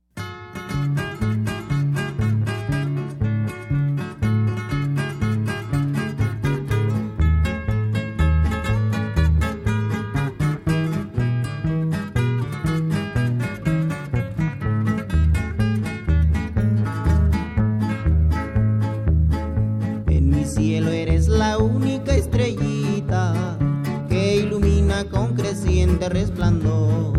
Resplandor. 26.09 27.12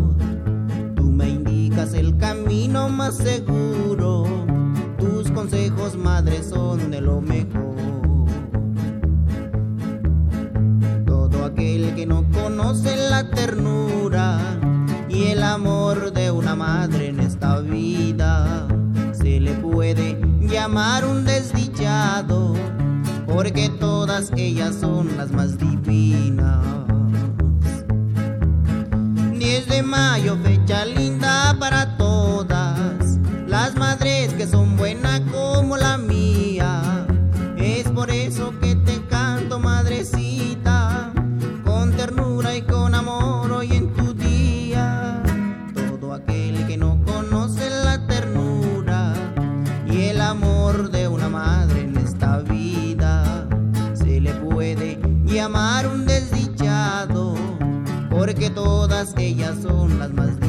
Tú 0.96 1.04
me 1.04 1.30
indicas 1.30 1.94
el 1.94 2.18
camino 2.18 2.90
más 2.90 3.18
seguro, 3.18 4.26
tus 4.98 5.32
consejos, 5.32 5.96
madre, 5.96 6.44
son 6.44 6.92
de 6.92 7.02
lo 7.02 7.22
mejor. 7.22 8.28
Todo 11.06 11.46
aquel 11.46 11.96
que 11.96 12.06
no 12.06 12.24
conoce 12.32 12.96
la 13.10 13.30
ternura 13.30 14.40
y 15.10 15.26
el 15.26 15.44
amor 15.44 16.12
de 16.14 16.32
una 16.32 16.56
madre 16.56 17.10
en 17.10 17.20
esta 17.20 17.60
vida, 17.60 18.68
se 19.12 19.40
le 19.40 19.54
puede 19.54 20.20
llamar 20.42 21.06
un 21.06 21.26
desdichado, 21.26 22.54
porque 23.28 23.70
todas 23.70 24.32
ellas 24.36 24.76
son 24.76 25.18
las 25.18 25.32
más 25.32 25.58
divinas 25.58 26.97
de 29.78 29.84
mayo, 29.84 30.36
fecha 30.44 30.86
linda 30.86 31.56
para 31.60 31.98
todas. 31.98 33.20
Las 33.46 33.76
madres 33.76 34.34
que 34.34 34.48
son 34.48 34.67
todas 58.68 59.14
ellas 59.18 59.56
son 59.64 59.98
las 59.98 60.12
más. 60.12 60.47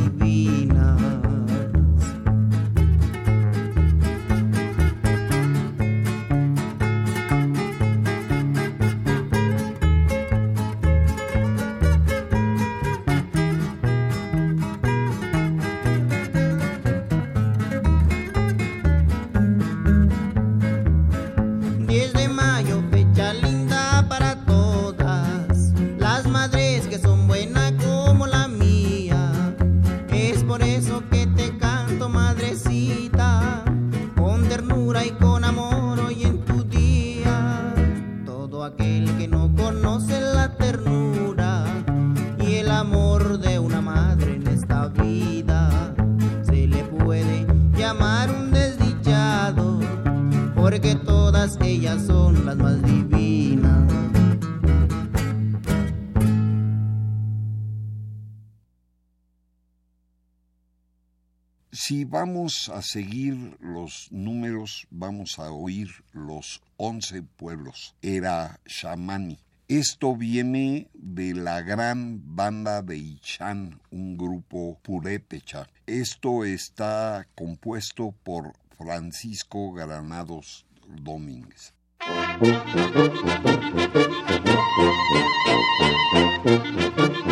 Vamos 62.19 62.69
a 62.75 62.83
seguir 62.83 63.57
los 63.61 64.09
números, 64.11 64.89
vamos 64.91 65.39
a 65.39 65.53
oír 65.53 65.89
los 66.13 66.61
once 66.77 67.23
pueblos. 67.23 67.95
Era 68.03 68.59
Shamani. 68.67 69.39
Esto 69.69 70.17
viene 70.17 70.89
de 70.95 71.35
la 71.35 71.63
gran 71.63 72.21
banda 72.35 72.83
de 72.83 72.97
Ichan, 72.97 73.81
un 73.93 74.17
grupo 74.17 74.81
purépecha. 74.83 75.69
Esto 75.87 76.45
está 76.45 77.29
compuesto 77.37 78.13
por 78.25 78.53
Francisco 78.77 79.73
Granados 79.73 80.67
Domínguez. 80.89 81.73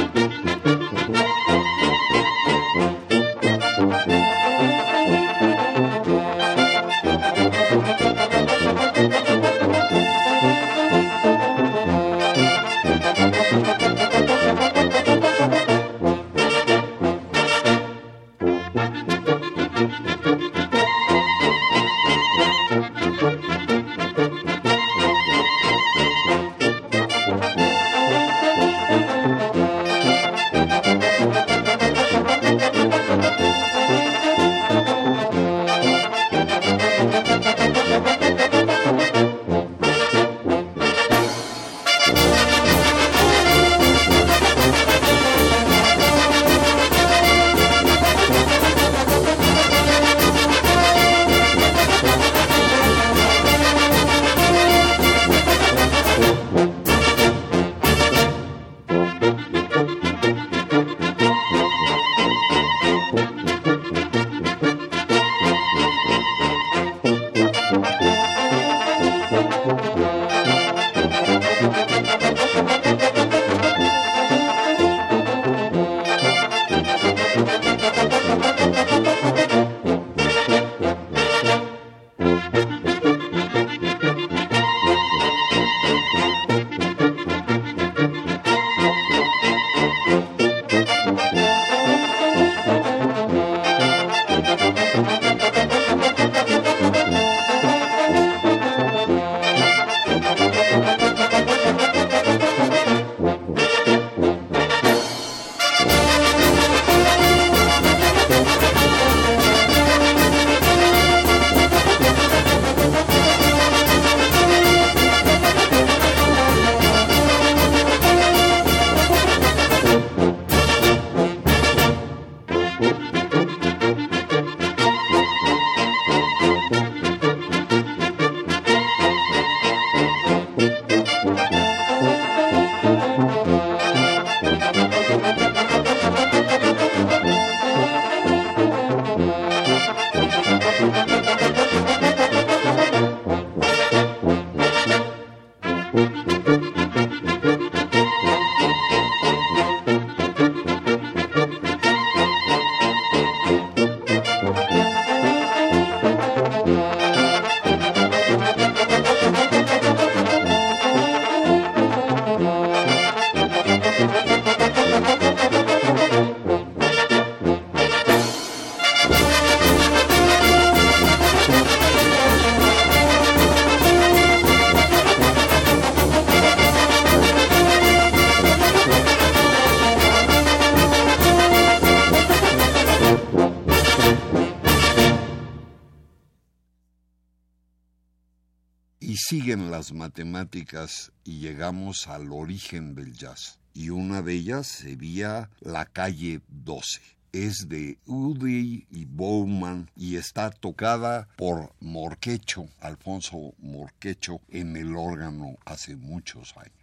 y 191.25 191.39
llegamos 191.41 192.09
al 192.09 192.33
origen 192.33 192.95
del 192.95 193.13
jazz. 193.13 193.59
Y 193.75 193.91
una 193.91 194.23
de 194.23 194.35
ellas 194.35 194.67
sería 194.67 195.51
la 195.61 195.85
calle 195.85 196.41
12 196.49 197.17
es 197.37 197.69
de 197.69 197.99
Udi 198.07 198.87
y 198.91 199.05
Bowman 199.05 199.91
y 199.95 200.17
está 200.17 200.49
tocada 200.51 201.29
por 201.37 201.75
Morquecho, 201.81 202.67
Alfonso 202.81 203.53
Morquecho, 203.59 204.41
en 204.49 204.75
el 204.77 204.97
órgano 204.97 205.57
hace 205.67 205.97
muchos 205.97 206.57
años. 206.57 206.76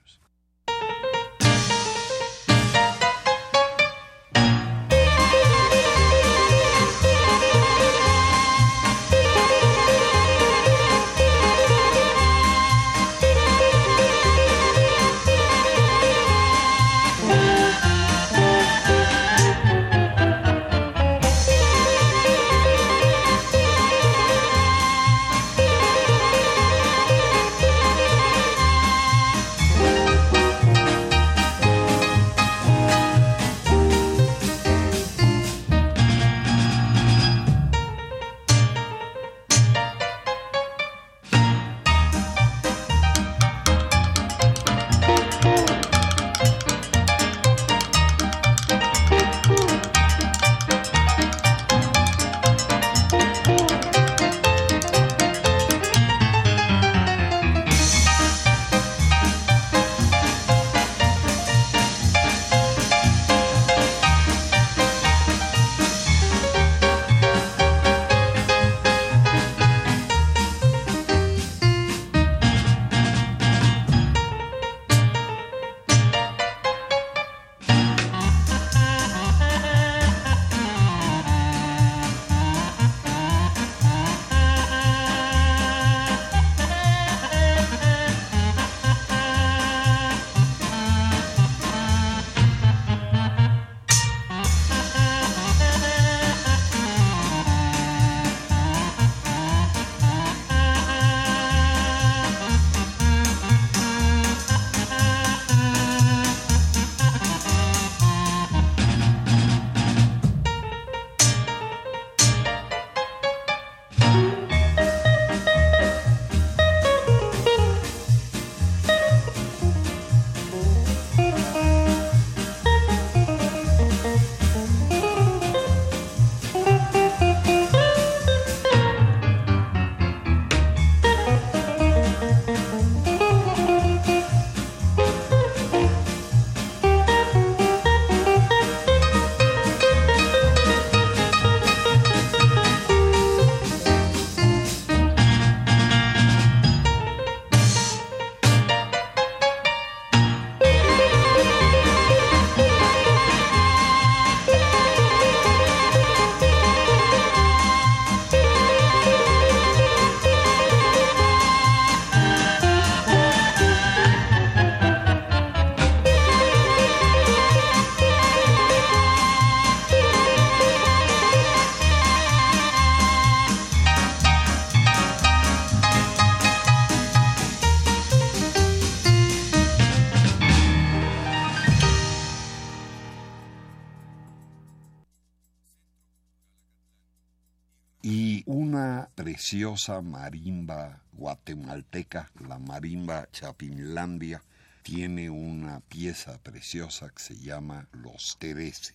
Marimba 190.02 191.02
guatemalteca, 191.14 192.30
la 192.48 192.60
marimba 192.60 193.28
Chapinlandia, 193.32 194.42
tiene 194.84 195.30
una 195.30 195.80
pieza 195.80 196.38
preciosa 196.38 197.10
que 197.10 197.24
se 197.24 197.36
llama 197.36 197.88
Los 197.92 198.38
Terese. 198.38 198.94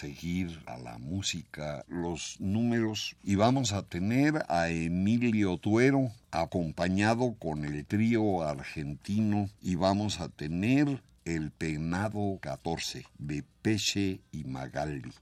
Seguir 0.00 0.62
a 0.64 0.78
la 0.78 0.96
música 0.96 1.84
los 1.86 2.40
números 2.40 3.16
y 3.22 3.34
vamos 3.34 3.74
a 3.74 3.82
tener 3.82 4.46
a 4.48 4.70
Emilio 4.70 5.58
Tuero 5.58 6.10
acompañado 6.30 7.34
con 7.38 7.66
el 7.66 7.84
trío 7.84 8.42
argentino 8.42 9.50
y 9.60 9.74
vamos 9.74 10.20
a 10.20 10.30
tener 10.30 11.02
el 11.26 11.50
penado 11.50 12.38
14 12.40 13.04
de 13.18 13.44
Peche 13.60 14.20
y 14.32 14.44
Magaldi. 14.44 15.12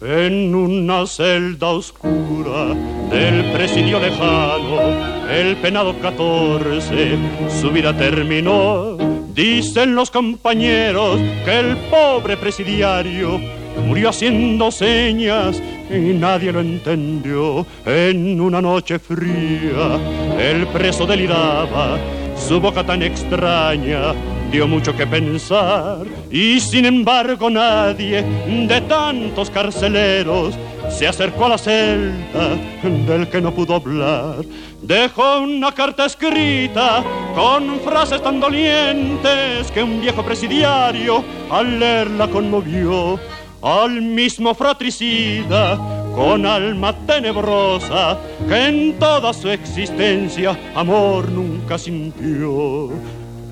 En 0.00 0.54
una 0.54 1.06
celda 1.06 1.68
oscura 1.68 2.74
del 3.10 3.52
presidio 3.52 4.00
lejano, 4.00 5.11
el 5.30 5.56
penado 5.56 5.98
14 5.98 7.16
su 7.60 7.70
vida 7.70 7.96
terminó. 7.96 8.96
Dicen 9.34 9.94
los 9.94 10.10
compañeros 10.10 11.20
que 11.44 11.58
el 11.58 11.76
pobre 11.90 12.36
presidiario 12.36 13.40
murió 13.86 14.10
haciendo 14.10 14.70
señas 14.70 15.62
y 15.90 16.12
nadie 16.14 16.52
lo 16.52 16.60
entendió. 16.60 17.66
En 17.86 18.40
una 18.40 18.60
noche 18.60 18.98
fría, 18.98 19.98
el 20.38 20.66
preso 20.68 21.06
deliraba, 21.06 21.98
su 22.36 22.60
boca 22.60 22.84
tan 22.84 23.02
extraña 23.02 24.14
dio 24.52 24.68
mucho 24.68 24.94
que 24.94 25.06
pensar 25.06 26.04
y 26.30 26.60
sin 26.60 26.84
embargo 26.84 27.48
nadie 27.48 28.22
de 28.22 28.80
tantos 28.82 29.48
carceleros 29.48 30.54
se 30.90 31.08
acercó 31.08 31.46
a 31.46 31.48
la 31.48 31.58
celda 31.58 32.56
del 32.82 33.28
que 33.30 33.40
no 33.40 33.54
pudo 33.54 33.76
hablar. 33.76 34.44
Dejó 34.82 35.40
una 35.40 35.72
carta 35.72 36.04
escrita 36.04 37.02
con 37.34 37.80
frases 37.80 38.22
tan 38.22 38.40
dolientes 38.40 39.70
que 39.72 39.82
un 39.82 40.02
viejo 40.02 40.22
presidiario 40.22 41.24
al 41.50 41.80
leerla 41.80 42.28
conmovió. 42.28 43.18
Al 43.62 44.02
mismo 44.02 44.54
fratricida, 44.54 45.78
con 46.16 46.44
alma 46.44 46.92
tenebrosa, 47.06 48.18
que 48.48 48.66
en 48.66 48.98
toda 48.98 49.32
su 49.32 49.48
existencia 49.48 50.58
amor 50.74 51.30
nunca 51.30 51.78
sintió. 51.78 52.90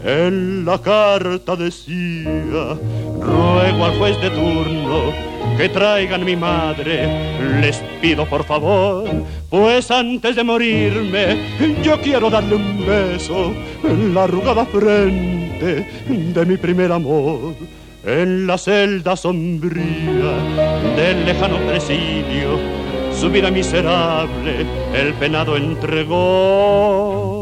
En 0.04 0.64
la 0.64 0.78
carta 0.78 1.56
decía, 1.56 2.74
ruego 3.20 3.84
al 3.84 3.98
juez 3.98 4.20
de 4.20 4.30
turno 4.30 5.12
que 5.58 5.68
traigan 5.68 6.24
mi 6.24 6.36
madre, 6.36 7.60
les 7.60 7.82
pido 8.00 8.24
por 8.26 8.44
favor, 8.44 9.04
pues 9.50 9.90
antes 9.90 10.36
de 10.36 10.44
morirme 10.44 11.36
yo 11.82 12.00
quiero 12.00 12.30
darle 12.30 12.54
un 12.54 12.86
beso 12.86 13.52
en 13.84 14.14
la 14.14 14.24
arrugada 14.24 14.64
frente 14.64 15.86
de 16.08 16.46
mi 16.46 16.56
primer 16.56 16.92
amor. 16.92 17.54
En 18.02 18.46
la 18.46 18.56
celda 18.56 19.14
sombría 19.16 20.32
del 20.96 21.26
lejano 21.26 21.58
presidio, 21.66 22.58
su 23.12 23.28
vida 23.28 23.50
miserable 23.50 24.64
el 24.94 25.12
penado 25.14 25.56
entregó. 25.58 27.39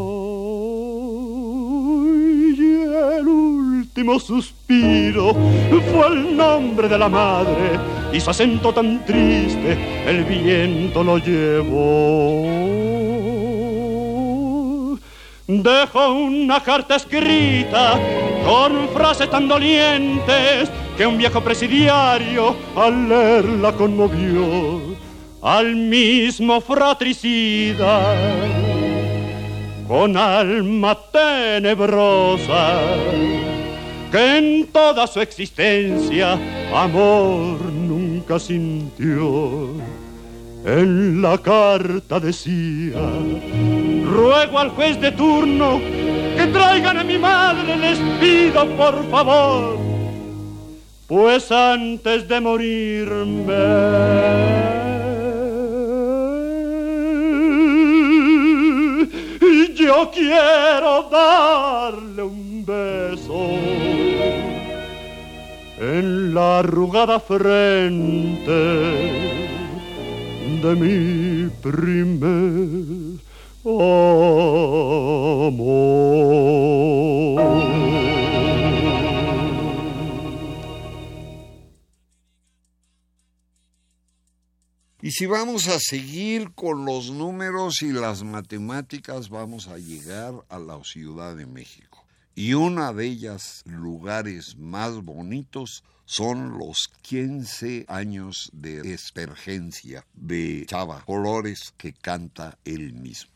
Último 3.99 4.17
suspiro 4.17 5.33
fue 5.91 6.07
el 6.07 6.37
nombre 6.37 6.87
de 6.87 6.97
la 6.97 7.09
madre 7.09 7.77
y 8.13 8.19
su 8.21 8.29
acento 8.29 8.71
tan 8.73 9.05
triste 9.05 9.77
el 10.07 10.23
viento 10.23 11.03
lo 11.03 11.17
llevó. 11.17 12.45
Dejo 15.47 16.13
una 16.13 16.63
carta 16.63 16.95
escrita 16.95 17.99
con 18.45 18.87
frases 18.93 19.29
tan 19.29 19.49
dolientes 19.49 20.71
que 20.95 21.05
un 21.05 21.17
viejo 21.17 21.41
presidiario 21.41 22.55
al 22.77 23.09
leerla 23.09 23.73
conmovió 23.73 24.79
al 25.41 25.75
mismo 25.75 26.61
fratricida 26.61 28.15
con 29.89 30.15
alma 30.15 30.95
tenebrosa 31.11 32.79
que 34.11 34.37
en 34.37 34.67
toda 34.67 35.07
su 35.07 35.21
existencia 35.21 36.33
amor 36.73 37.61
nunca 37.71 38.39
sintió. 38.39 39.69
En 40.65 41.21
la 41.21 41.37
carta 41.37 42.19
decía, 42.19 42.99
ruego 44.03 44.59
al 44.59 44.69
juez 44.69 44.99
de 44.99 45.11
turno 45.11 45.79
que 46.35 46.47
traigan 46.51 46.97
a 46.97 47.03
mi 47.03 47.17
madre, 47.17 47.77
les 47.77 47.99
pido 48.19 48.67
por 48.75 49.09
favor, 49.09 49.77
pues 51.07 51.51
antes 51.51 52.27
de 52.27 52.41
morirme 52.41 54.19
yo 59.89 60.11
quiero 60.11 61.09
darle 61.09 62.21
un 62.21 62.63
beso 62.65 63.88
en 65.79 66.33
la 66.33 66.59
arrugada 66.59 67.19
frente 67.19 68.51
de 70.61 70.75
mi 70.75 71.49
primer 71.61 73.19
amor. 73.63 74.09
Y 85.01 85.11
si 85.11 85.25
vamos 85.25 85.67
a 85.69 85.79
seguir 85.79 86.51
con 86.53 86.85
los 86.85 87.09
números 87.09 87.81
y 87.81 87.93
las 87.93 88.23
matemáticas, 88.23 89.29
vamos 89.29 89.67
a 89.69 89.77
llegar 89.77 90.33
a 90.49 90.59
la 90.59 90.83
Ciudad 90.83 91.35
de 91.35 91.47
México. 91.47 91.88
Y 92.35 92.53
una 92.53 92.93
de 92.93 93.05
ellas, 93.05 93.63
lugares 93.65 94.57
más 94.57 95.03
bonitos, 95.03 95.83
son 96.05 96.57
los 96.57 96.89
15 97.03 97.85
años 97.87 98.49
de 98.51 98.93
espergencia 98.93 100.05
de 100.13 100.65
Chava 100.67 101.03
Colores 101.05 101.73
que 101.77 101.93
canta 101.93 102.57
él 102.65 102.93
mismo. 102.93 103.31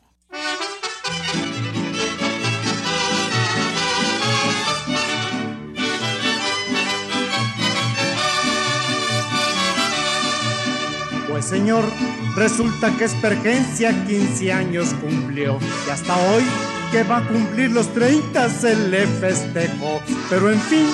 Pues 11.28 11.44
señor, 11.44 11.84
resulta 12.34 12.96
que 12.96 13.04
Espergencia 13.04 14.04
15 14.06 14.52
años 14.52 14.94
cumplió 14.94 15.58
y 15.86 15.90
hasta 15.90 16.16
hoy 16.16 16.42
que 16.94 17.02
va 17.02 17.16
a 17.16 17.26
cumplir 17.26 17.72
los 17.72 17.92
30 17.92 18.48
se 18.50 18.76
le 18.76 19.04
festejó. 19.04 20.00
Pero 20.30 20.52
en 20.52 20.60
fin, 20.60 20.86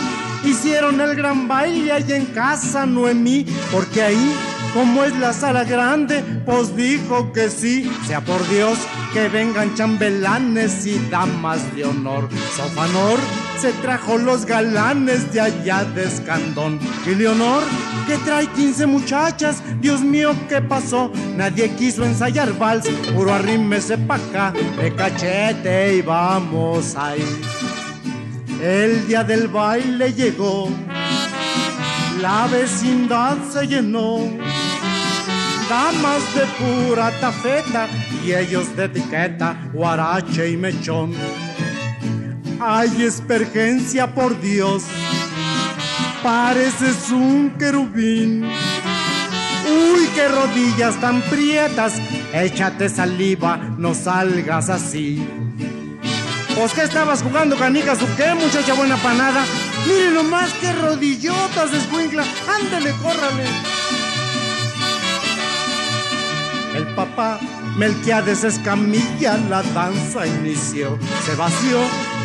hicieron 0.46 0.98
el 0.98 1.14
gran 1.14 1.46
baile 1.46 1.92
ahí 1.92 2.10
en 2.12 2.24
casa 2.24 2.86
Noemí, 2.86 3.44
porque 3.70 4.00
ahí, 4.00 4.34
como 4.74 5.04
es 5.04 5.16
la 5.18 5.32
sala 5.32 5.64
grande, 5.64 6.22
pues 6.46 6.76
dijo 6.76 7.32
que 7.32 7.48
sí, 7.48 7.90
sea 8.06 8.20
por 8.20 8.46
Dios 8.48 8.78
que 9.12 9.28
vengan 9.28 9.74
chambelanes 9.74 10.86
y 10.86 10.98
damas 11.10 11.74
de 11.74 11.84
honor. 11.84 12.28
Sofanor 12.56 13.18
se 13.60 13.72
trajo 13.74 14.18
los 14.18 14.46
galanes 14.46 15.32
de 15.32 15.40
allá 15.40 15.84
de 15.84 16.04
Escandón. 16.04 16.78
Y 17.06 17.14
Leonor, 17.14 17.62
que 18.06 18.16
trae 18.18 18.46
15 18.46 18.86
muchachas, 18.86 19.62
Dios 19.80 20.00
mío, 20.00 20.34
¿qué 20.48 20.60
pasó? 20.60 21.10
Nadie 21.36 21.70
quiso 21.70 22.04
ensayar 22.04 22.56
vals, 22.58 22.88
puro 23.14 23.34
arrímese 23.34 23.98
pa' 23.98 24.16
acá, 24.16 24.52
de 24.80 24.94
cachete 24.94 25.96
y 25.96 26.02
vamos 26.02 26.94
ahí. 26.96 27.24
El 28.62 29.06
día 29.08 29.24
del 29.24 29.48
baile 29.48 30.12
llegó, 30.12 30.68
la 32.20 32.46
vecindad 32.46 33.36
se 33.50 33.66
llenó 33.66 34.18
damas 35.70 36.34
de 36.34 36.44
pura 36.58 37.12
tafeta 37.20 37.88
y 38.24 38.32
ellos 38.32 38.76
de 38.76 38.86
etiqueta, 38.86 39.56
guarache 39.72 40.50
y 40.50 40.56
mechón. 40.56 41.14
Ay, 42.60 43.04
espergencia 43.04 44.12
por 44.12 44.38
Dios, 44.40 44.82
pareces 46.24 47.10
un 47.12 47.50
querubín. 47.56 48.44
Uy, 48.44 50.08
qué 50.12 50.26
rodillas 50.26 51.00
tan 51.00 51.22
prietas, 51.22 51.94
échate 52.34 52.88
saliva, 52.88 53.56
no 53.78 53.94
salgas 53.94 54.70
así. 54.70 55.24
¿Pues 56.56 56.72
qué 56.72 56.82
estabas 56.82 57.22
jugando, 57.22 57.56
canicas 57.56 58.02
o 58.02 58.06
qué, 58.16 58.34
muchacha 58.34 58.74
buena 58.74 58.96
panada? 58.96 59.44
Mire 59.86 60.10
nomás 60.10 60.52
qué 60.60 60.72
rodillotas, 60.72 61.72
escuincla. 61.72 62.24
Ándele, 62.58 62.90
córrale. 63.00 63.44
El 66.74 66.86
papá 66.94 67.38
Melquiades 67.76 68.44
Escamilla 68.44 69.36
la 69.48 69.62
danza 69.62 70.26
inició, 70.26 70.98
se 71.24 71.34
vació 71.34 71.78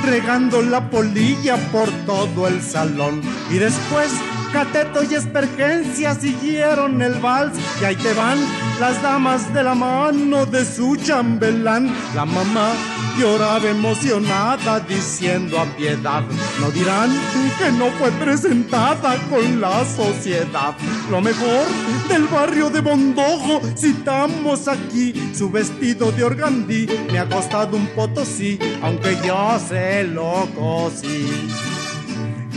regando 0.04 0.62
la 0.62 0.90
polilla 0.90 1.58
por 1.72 1.90
todo 2.06 2.48
el 2.48 2.62
salón. 2.62 3.22
Y 3.50 3.58
después 3.58 4.12
Cateto 4.56 5.04
y 5.04 5.14
Espergencia 5.16 6.16
siguieron 6.16 7.02
el 7.02 7.16
vals. 7.16 7.58
Y 7.82 7.84
ahí 7.84 7.96
te 7.98 8.14
van 8.14 8.40
las 8.80 9.02
damas 9.02 9.54
de 9.54 9.64
la 9.64 9.76
mano 9.76 10.46
de 10.46 10.64
su 10.64 10.96
chambelán. 10.96 11.94
La 12.16 12.24
mamá 12.24 12.72
lloraba 13.18 13.70
emocionada 13.70 14.80
diciendo 14.80 15.60
a 15.60 15.66
piedad, 15.78 16.24
no 16.60 16.72
dirán 16.72 17.12
que 17.58 17.72
no 17.72 17.86
fue 17.98 18.12
presentada 18.12 19.18
con 19.30 19.62
la 19.62 19.86
sociedad. 19.86 20.76
Lo 21.10 21.22
mejor 21.22 21.66
del 22.10 22.28
barrio 22.28 22.70
de 22.70 22.82
Bondojo, 22.82 23.62
citamos 23.78 24.68
aquí 24.68 25.14
su 25.34 25.50
vestido 25.50 26.12
de 26.12 26.24
organdí, 26.24 26.88
me 27.12 27.20
ha 27.20 27.30
costado 27.30 27.78
un 27.78 27.88
potosí, 27.88 28.60
aunque 28.82 29.18
yo 29.26 29.60
se 29.68 30.04
lo 30.04 30.48
cosí. 30.56 31.48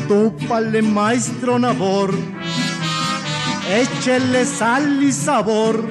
Túpale 0.09 0.83
maestro 0.83 1.59
Nabor, 1.59 2.15
échele 3.71 4.45
sal 4.45 5.03
y 5.03 5.13
sabor. 5.13 5.85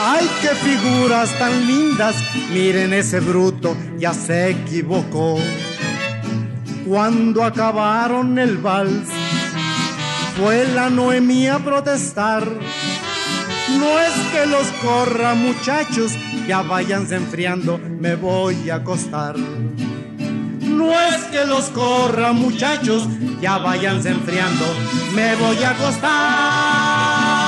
¡Ay, 0.00 0.30
qué 0.40 0.48
figuras 0.48 1.36
tan 1.38 1.66
lindas! 1.66 2.14
Miren 2.52 2.92
ese 2.92 3.18
bruto, 3.18 3.76
ya 3.98 4.14
se 4.14 4.50
equivocó. 4.50 5.38
Cuando 6.86 7.42
acabaron 7.42 8.38
el 8.38 8.58
vals, 8.58 9.08
fue 10.36 10.64
la 10.68 10.88
Noemí 10.88 11.48
a 11.48 11.58
protestar. 11.58 12.46
No 13.78 13.98
es 13.98 14.12
que 14.32 14.46
los 14.46 14.68
corra, 14.82 15.34
muchachos, 15.34 16.12
ya 16.46 16.62
váyanse 16.62 17.16
enfriando, 17.16 17.78
me 17.78 18.14
voy 18.14 18.70
a 18.70 18.76
acostar. 18.76 19.36
No 19.36 20.92
es 20.92 21.24
que 21.24 21.44
los 21.44 21.64
corra, 21.70 22.32
muchachos, 22.32 23.08
ya 23.42 23.58
váyanse 23.58 24.10
enfriando, 24.10 24.64
me 25.14 25.34
voy 25.34 25.62
a 25.64 25.70
acostar. 25.70 27.47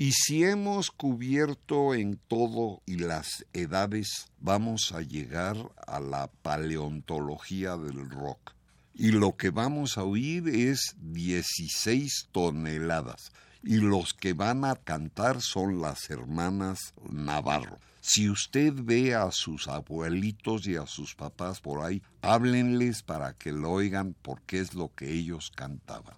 Y 0.00 0.12
si 0.12 0.44
hemos 0.44 0.90
cubierto 0.90 1.92
en 1.92 2.16
todo 2.16 2.80
y 2.86 2.96
las 2.96 3.44
edades, 3.52 4.30
vamos 4.38 4.92
a 4.92 5.02
llegar 5.02 5.58
a 5.86 6.00
la 6.00 6.28
paleontología 6.40 7.76
del 7.76 8.08
rock. 8.08 8.54
Y 8.94 9.10
lo 9.10 9.36
que 9.36 9.50
vamos 9.50 9.98
a 9.98 10.04
oír 10.04 10.48
es 10.48 10.96
16 11.02 12.28
toneladas. 12.32 13.30
Y 13.62 13.74
los 13.76 14.14
que 14.14 14.32
van 14.32 14.64
a 14.64 14.76
cantar 14.76 15.42
son 15.42 15.82
las 15.82 16.08
hermanas 16.08 16.94
Navarro. 17.10 17.78
Si 18.00 18.30
usted 18.30 18.72
ve 18.74 19.14
a 19.14 19.30
sus 19.32 19.68
abuelitos 19.68 20.66
y 20.66 20.76
a 20.76 20.86
sus 20.86 21.14
papás 21.14 21.60
por 21.60 21.84
ahí, 21.84 22.02
háblenles 22.22 23.02
para 23.02 23.34
que 23.34 23.52
lo 23.52 23.72
oigan 23.72 24.16
porque 24.22 24.60
es 24.60 24.72
lo 24.72 24.94
que 24.94 25.12
ellos 25.12 25.52
cantaban. 25.54 26.16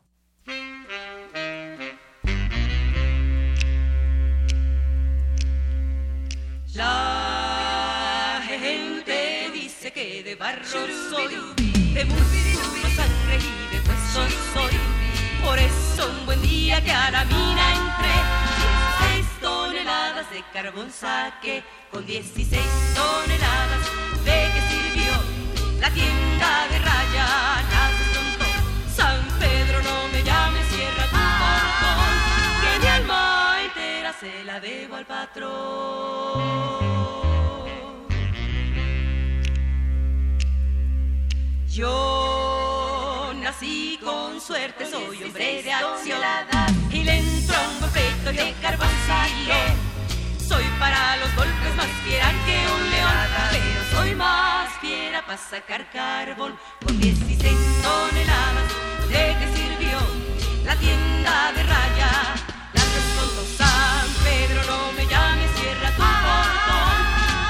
De 10.32 10.36
barro 10.36 10.64
soy, 10.64 11.34
de 11.92 12.04
músculo, 12.06 12.88
sangre 12.96 13.36
y 13.36 13.74
de 13.74 13.80
hueso 13.86 14.22
soy. 14.54 14.76
Por 15.44 15.58
eso 15.58 16.08
un 16.08 16.24
buen 16.24 16.40
día 16.40 16.82
que 16.82 16.90
a 16.90 17.10
la 17.10 17.24
mina 17.26 17.64
entré, 17.74 18.16
16 19.10 19.40
toneladas 19.42 20.30
de 20.30 20.42
carbón 20.54 20.90
saque, 20.90 21.62
con 21.90 22.06
16 22.06 22.62
toneladas 22.94 23.84
de 24.24 24.48
que 24.54 24.60
sirvió 24.70 25.12
la 25.80 25.90
tienda 25.90 26.68
de 26.70 26.78
raya. 26.78 27.26
Naces 27.70 28.12
tonto, 28.14 28.46
San 28.96 29.20
Pedro, 29.38 29.82
no 29.82 30.08
me 30.12 30.22
llames, 30.22 30.66
cierra 30.68 31.04
tu 31.12 31.22
portón, 31.42 32.12
que 32.62 32.78
mi 32.80 32.86
alma 32.86 33.58
entera 33.66 34.14
se 34.18 34.44
la 34.44 34.60
debo 34.60 34.96
al 34.96 35.04
patrón. 35.04 37.01
Yo 41.72 43.32
nací 43.34 43.98
con 44.04 44.38
suerte, 44.42 44.84
soy 44.84 45.22
hombre 45.22 45.62
de 45.62 45.72
acción 45.72 46.20
y 46.90 47.02
le 47.02 47.16
entró 47.16 47.56
un 47.72 47.80
golpeto 47.80 48.30
de 48.30 48.52
carboncillo. 48.60 49.54
Soy 50.36 50.64
para 50.78 51.16
los 51.16 51.34
golpes 51.34 51.74
más 51.74 51.86
fiera 52.04 52.30
que 52.44 52.58
un 52.74 52.90
león, 52.90 53.26
pero 53.52 53.84
soy 53.90 54.14
más 54.14 54.68
fiera 54.82 55.24
para 55.24 55.38
sacar 55.38 55.90
carbón 55.90 56.58
con 56.84 57.00
16 57.00 57.56
toneladas. 57.82 58.68
¿De 59.08 59.34
qué 59.38 59.56
sirvió 59.56 59.98
la 60.66 60.76
tienda 60.76 61.52
de 61.52 61.62
raya? 61.62 62.34
La 62.74 62.82
tonto 63.16 63.44
San 63.56 64.08
Pedro, 64.22 64.60
no 64.66 64.92
me 64.92 65.06
llames, 65.06 65.50
cierra 65.58 65.90
tu 65.92 66.02
portón, 66.02 67.00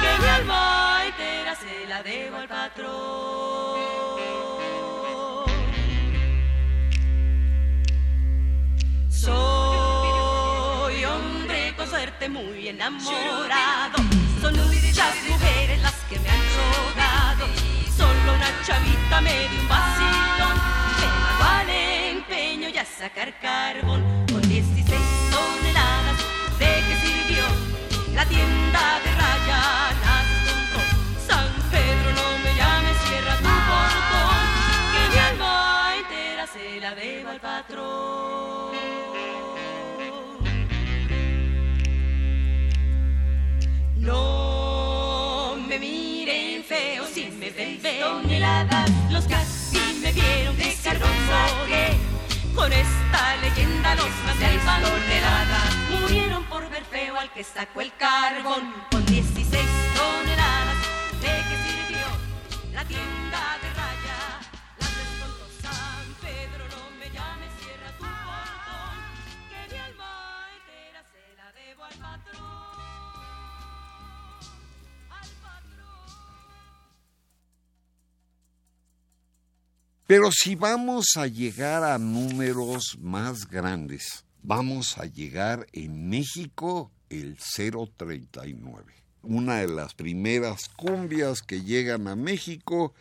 que 0.00 0.22
mi 0.22 0.28
alma 0.28 1.02
entera 1.06 1.56
se 1.56 1.88
la 1.88 2.04
debo 2.04 2.36
al 2.36 2.46
patrón. 2.46 4.01
Soy 9.22 11.04
hombre 11.04 11.72
con 11.76 11.88
suerte 11.88 12.28
muy 12.28 12.66
enamorado. 12.66 13.98
Son 14.40 14.52
muchas 14.52 15.14
mujeres 15.28 15.80
las 15.80 15.94
que 16.10 16.18
me 16.18 16.28
han 16.28 16.40
rogado. 16.58 17.46
Solo 17.96 18.34
una 18.34 18.50
chavita 18.66 19.20
me 19.20 19.48
dio 19.48 19.60
un 19.60 19.68
vacilón. 19.68 20.58
Me 20.98 21.06
al 21.44 21.70
empeño 22.16 22.68
y 22.68 22.78
a 22.78 22.84
sacar 22.84 23.38
carbón. 23.38 24.02
Con 24.26 24.42
16 24.42 25.00
toneladas, 25.30 26.18
¿de 26.58 26.82
qué 26.88 26.96
sirvió 27.06 27.44
la 28.16 28.26
tienda 28.26 28.98
de 29.04 29.10
raya? 29.20 29.60
Naces 30.02 30.42
tonto, 30.48 30.80
San 31.28 31.46
Pedro, 31.70 32.10
no 32.10 32.26
me 32.42 32.56
llames, 32.56 32.96
cierra 33.06 33.36
tu 33.36 33.54
portón. 33.70 34.42
Que 34.92 35.02
mi 35.12 35.18
alma 35.30 35.94
entera 35.96 36.44
se 36.48 36.80
la 36.80 36.92
debo 36.96 37.28
al 37.30 37.40
patrón. 37.40 38.11
Ven 48.02 48.22
toneladas. 48.22 48.90
Los 49.10 49.24
que 49.26 49.34
así 49.34 50.00
me 50.02 50.12
vieron 50.12 50.56
de 50.56 50.64
que 51.66 51.96
con 52.54 52.72
esta 52.72 53.36
leyenda 53.36 53.94
los 53.94 54.10
más 54.24 54.38
de 54.38 54.58
toneladas 54.58 55.74
murieron 55.90 56.44
por 56.44 56.68
ver 56.70 56.84
feo 56.84 57.18
al 57.18 57.30
que 57.32 57.44
sacó 57.44 57.80
el 57.80 57.92
carbón 57.96 58.72
con 58.90 59.04
16 59.06 59.64
toneladas. 59.96 60.76
¿De 61.20 61.28
qué 61.28 61.56
sirvió 61.64 62.06
la 62.74 62.84
tienda 62.84 63.21
Pero 80.14 80.30
si 80.30 80.56
vamos 80.56 81.16
a 81.16 81.26
llegar 81.26 81.82
a 81.82 81.96
números 81.96 82.98
más 83.00 83.48
grandes, 83.48 84.26
vamos 84.42 84.98
a 84.98 85.06
llegar 85.06 85.66
en 85.72 86.10
México 86.10 86.92
el 87.08 87.38
039. 87.38 88.92
Una 89.22 89.60
de 89.60 89.68
las 89.68 89.94
primeras 89.94 90.68
cumbias 90.68 91.40
que 91.40 91.62
llegan 91.62 92.08
a 92.08 92.14
México, 92.14 92.92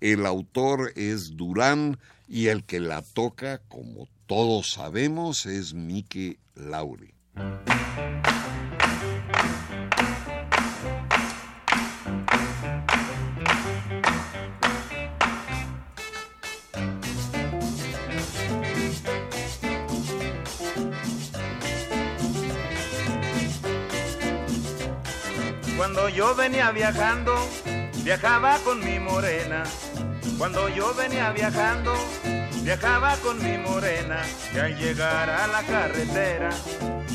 el 0.00 0.24
autor 0.24 0.92
es 0.94 1.36
Durán 1.36 1.98
y 2.28 2.46
el 2.46 2.62
que 2.62 2.78
la 2.78 3.02
toca, 3.02 3.58
como 3.66 4.06
todos 4.28 4.70
sabemos, 4.70 5.46
es 5.46 5.74
Mike 5.74 6.38
Laure. 6.54 7.12
Cuando 26.02 26.16
yo 26.16 26.34
venía 26.34 26.72
viajando, 26.72 27.32
viajaba 28.02 28.58
con 28.64 28.84
mi 28.84 28.98
morena. 28.98 29.62
Cuando 30.36 30.68
yo 30.68 30.92
venía 30.94 31.30
viajando, 31.30 31.94
viajaba 32.64 33.14
con 33.18 33.40
mi 33.40 33.56
morena. 33.56 34.20
Y 34.52 34.58
al 34.58 34.76
llegar 34.76 35.30
a 35.30 35.46
la 35.46 35.62
carretera, 35.62 36.48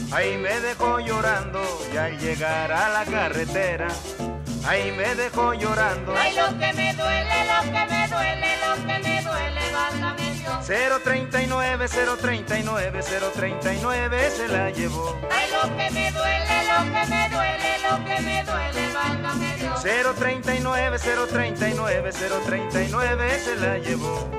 ahí 0.09 0.37
me 0.37 0.61
dejó 0.61 1.01
llorando. 1.01 1.61
Y 1.93 1.97
al 1.97 2.17
llegar 2.17 2.71
a 2.71 2.87
la 2.87 3.03
carretera, 3.03 3.89
ahí 4.65 4.93
me 4.93 5.15
dejó 5.15 5.53
llorando. 5.53 6.15
Ay, 6.17 6.33
lo 6.37 6.47
que 6.57 6.71
me 6.71 6.93
duele, 6.93 7.45
lo 7.45 7.63
que 7.63 7.93
me 7.93 8.07
duele, 8.07 8.57
lo 8.65 8.87
que 8.87 8.99
me. 9.03 9.16
039, 10.67 11.87
039, 11.87 12.99
039 13.33 14.29
se 14.29 14.47
la 14.49 14.69
llevó. 14.69 15.15
Ay, 15.31 15.49
lo 15.49 15.61
que 15.77 15.89
me 15.91 16.11
duele, 16.11 16.63
lo 16.67 16.83
que 16.83 17.05
me 17.07 17.29
duele, 17.29 17.79
lo 17.89 17.95
que 18.03 18.21
me 18.21 18.43
duele, 18.43 18.93
válgame 18.93 19.55
Dios. 19.55 19.81
039, 19.81 20.99
039, 20.99 22.11
039 22.11 23.39
se 23.39 23.55
la 23.55 23.77
llevó. 23.77 24.29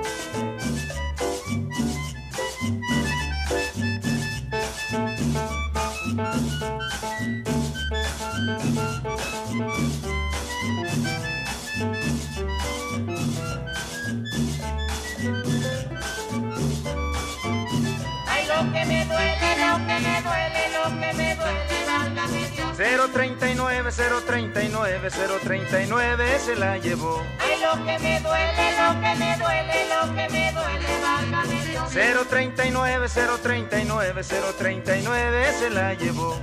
Lo 19.58 19.76
que 19.86 19.98
me 20.00 20.22
duele, 20.22 20.68
lo 20.72 20.84
que 21.00 21.12
me 21.14 21.34
duele, 21.36 21.84
válgame 21.86 22.48
Dios. 22.48 22.76
039, 23.12 23.90
039, 24.26 25.10
039 25.42 26.38
se 26.38 26.56
la 26.56 26.78
llevó. 26.78 27.22
Ay, 27.38 27.60
lo 27.60 27.84
que 27.84 27.98
me 27.98 28.20
duele, 28.20 28.72
lo 28.78 29.00
que 29.00 29.14
me 29.16 29.36
duele, 29.36 29.88
lo 29.88 30.14
que 30.14 30.28
me 30.28 30.52
duele, 30.52 30.86
válgame 31.02 31.66
Dios. 31.66 31.90
039, 32.28 33.08
039, 33.42 34.22
039 34.58 35.52
se 35.58 35.70
la 35.70 35.94
llevó. 35.94 36.38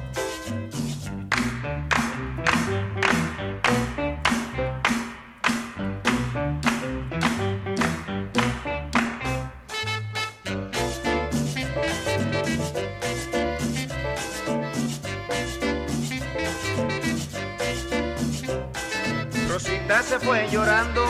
Se 20.19 20.25
fue 20.25 20.47
llorando, 20.49 21.05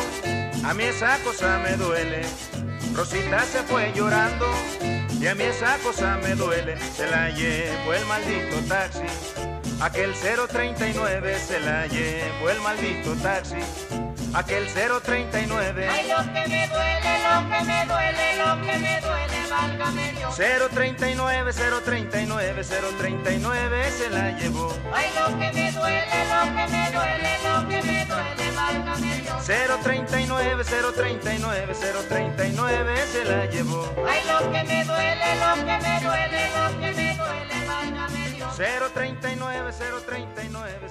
a 0.64 0.74
mí 0.74 0.84
esa 0.84 1.20
cosa 1.20 1.60
me 1.60 1.78
duele. 1.78 2.22
Rosita 2.96 3.42
se 3.42 3.62
fue 3.64 3.94
llorando 3.94 4.52
y 5.22 5.28
a 5.28 5.36
mí 5.36 5.44
esa 5.44 5.78
cosa 5.80 6.18
me 6.24 6.34
duele. 6.34 6.76
Se 6.96 7.06
la 7.12 7.30
llevó 7.30 7.94
el 7.94 8.04
maldito 8.08 8.58
taxi, 8.68 9.06
aquel 9.80 10.12
039 10.14 11.38
se 11.38 11.60
la 11.60 11.86
llevó 11.86 12.50
el 12.50 12.60
maldito 12.62 13.14
taxi, 13.22 13.58
aquel 14.34 14.66
039. 14.68 15.88
Ay, 15.88 16.08
lo 16.10 16.18
que 16.34 16.50
me 16.50 16.68
duele, 16.68 17.20
lo 17.30 17.50
que 17.50 17.64
me 17.64 17.86
duele, 17.86 18.38
lo 18.38 18.62
que 18.66 18.78
me 18.80 19.02
duele, 19.02 19.35
válgame 19.56 20.12
Dios. 20.14 20.36
039, 20.36 21.54
039, 21.54 22.64
039 22.64 23.92
se 23.92 24.10
la 24.10 24.32
llevó. 24.32 24.74
Ay, 24.94 25.12
lo 25.18 25.28
que 25.40 25.52
me 25.54 25.72
duele, 25.72 26.18
lo 26.34 26.42
que 26.56 26.68
me 26.72 26.92
duele, 26.92 27.32
lo 27.44 27.68
que 27.70 27.82
me 27.84 28.06
duele, 28.06 28.52
válgame 28.56 29.22
Dios. 29.22 29.46
039, 29.84 30.64
039, 30.64 31.74
039 32.10 33.08
se 33.12 33.26
la 33.26 33.46
llevó. 33.46 33.94
Ay, 34.08 34.22
lo 34.28 34.52
que 34.52 34.64
me 34.64 34.84
duele, 34.86 35.36
lo 35.44 35.54
que 35.66 35.78
me 35.86 36.00
duele, 36.02 36.42
lo 36.56 36.80
que 36.80 36.92
me 36.92 37.16
duele, 37.16 37.56
válgame 37.68 38.30
Dios. 38.32 38.56
039, 38.94 39.72
039, 39.72 39.72
039 40.06 40.90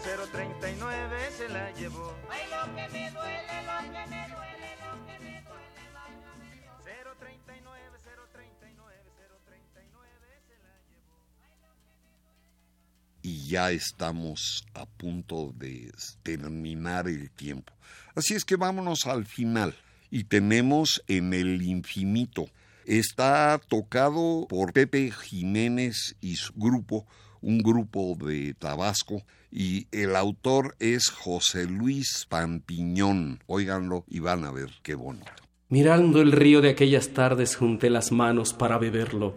ya 13.47 13.71
estamos 13.71 14.65
a 14.75 14.87
punto 14.87 15.53
de 15.57 15.93
terminar 16.23 17.09
el 17.09 17.31
tiempo. 17.31 17.73
Así 18.15 18.35
es 18.35 18.45
que 18.45 18.57
vámonos 18.57 19.07
al 19.07 19.27
final 19.27 19.75
y 20.11 20.25
tenemos 20.25 21.03
en 21.09 21.35
el 21.35 21.63
infinito. 21.63 22.47
Está 22.87 23.61
tocado 23.69 24.47
por 24.49 24.73
Pepe 24.73 25.11
Jiménez 25.11 26.17
y 26.21 26.37
su 26.37 26.53
grupo, 26.55 27.07
un 27.41 27.59
grupo 27.59 28.17
de 28.21 28.55
Tabasco, 28.55 29.23
y 29.51 29.87
el 29.93 30.17
autor 30.17 30.77
es 30.79 31.09
José 31.09 31.67
Luis 31.67 32.27
Pampiñón. 32.29 33.41
Óiganlo 33.47 34.05
y 34.09 34.21
van 34.21 34.45
a 34.45 34.51
ver 34.51 34.71
qué 34.83 34.95
bonito. 34.95 35.33
Mirando 35.69 36.21
el 36.21 36.33
río 36.33 36.61
de 36.61 36.71
aquellas 36.71 37.09
tardes 37.09 37.57
junté 37.57 37.91
las 37.91 38.13
manos 38.13 38.53
para 38.53 38.79
beberlo. 38.79 39.37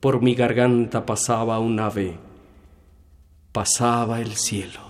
Por 0.00 0.22
mi 0.22 0.34
garganta 0.34 1.06
pasaba 1.06 1.58
un 1.58 1.80
ave, 1.80 2.18
pasaba 3.52 4.20
el 4.20 4.36
cielo. 4.36 4.89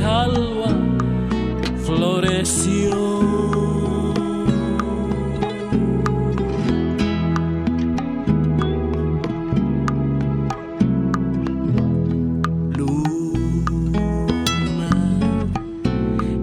Grijalba 0.00 0.68
floreció. 1.84 3.20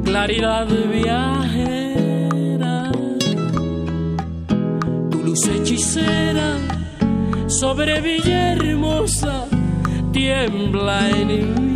claridad 0.03 0.67
viajera, 0.91 2.75
tu 5.09 5.17
luz 5.23 5.47
hechicera 5.47 6.57
sobre 7.47 8.01
Villahermosa 8.01 9.45
tiembla 10.11 11.09
en 11.11 11.27
mi 11.27 11.66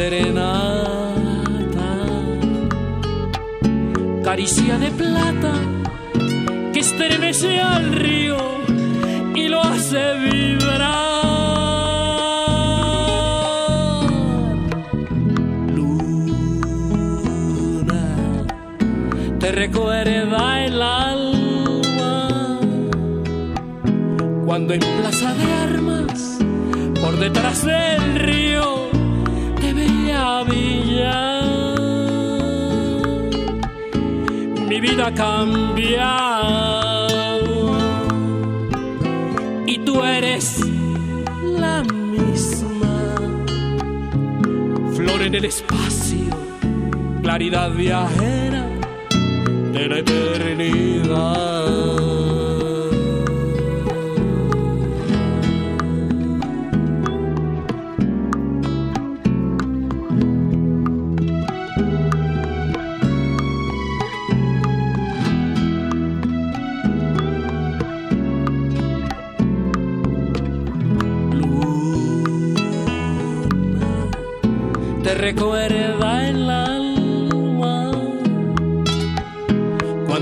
serenata, 0.00 1.90
caricia 4.24 4.78
de 4.78 4.90
plata 4.92 5.52
que 6.72 6.80
estremece 6.80 7.60
al 7.60 7.92
río 7.92 8.38
y 9.34 9.48
lo 9.48 9.60
hace 9.60 10.00
vibrar. 10.24 10.88
Luna, 15.76 17.26
te 19.38 19.52
recuerda 19.52 20.64
el 20.64 20.80
alma 20.80 22.58
cuando 24.46 24.72
en 24.72 24.80
plaza 24.80 25.34
de 25.34 25.52
armas, 25.68 26.38
por 27.02 27.18
detrás 27.18 27.66
del 27.66 28.14
río, 28.14 28.49
Mi 34.80 34.88
vida 34.88 35.12
cambiado 35.12 35.76
y 39.66 39.78
tú 39.84 40.02
eres 40.02 40.60
la 41.58 41.82
misma. 41.82 43.14
Flor 44.94 45.20
en 45.20 45.34
el 45.34 45.44
espacio, 45.44 46.30
claridad 47.20 47.72
viajera 47.72 48.66
de 49.72 49.86
la 49.86 49.98
eternidad. 49.98 51.60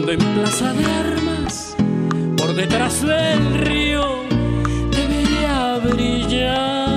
Cuando 0.09 0.25
en 0.25 0.35
plaza 0.35 0.73
de 0.73 0.85
armas 0.85 1.77
por 2.37 2.55
detrás 2.55 3.03
del 3.03 3.55
río 3.59 4.25
te 4.91 5.07
veía 5.07 5.79
brillar 5.85 6.89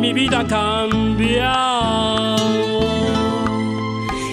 mi 0.00 0.12
vida 0.12 0.44
ha 0.50 2.36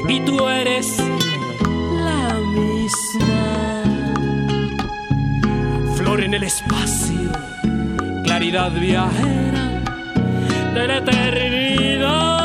y 0.08 0.20
tú 0.22 0.48
eres 0.48 0.98
la 2.04 2.34
misma 2.56 3.84
flor 5.96 6.24
en 6.24 6.34
el 6.34 6.44
espacio 6.44 7.32
claridad 8.24 8.72
viajera 8.72 9.84
de 10.74 10.88
la 10.88 10.98
eternidad. 10.98 12.39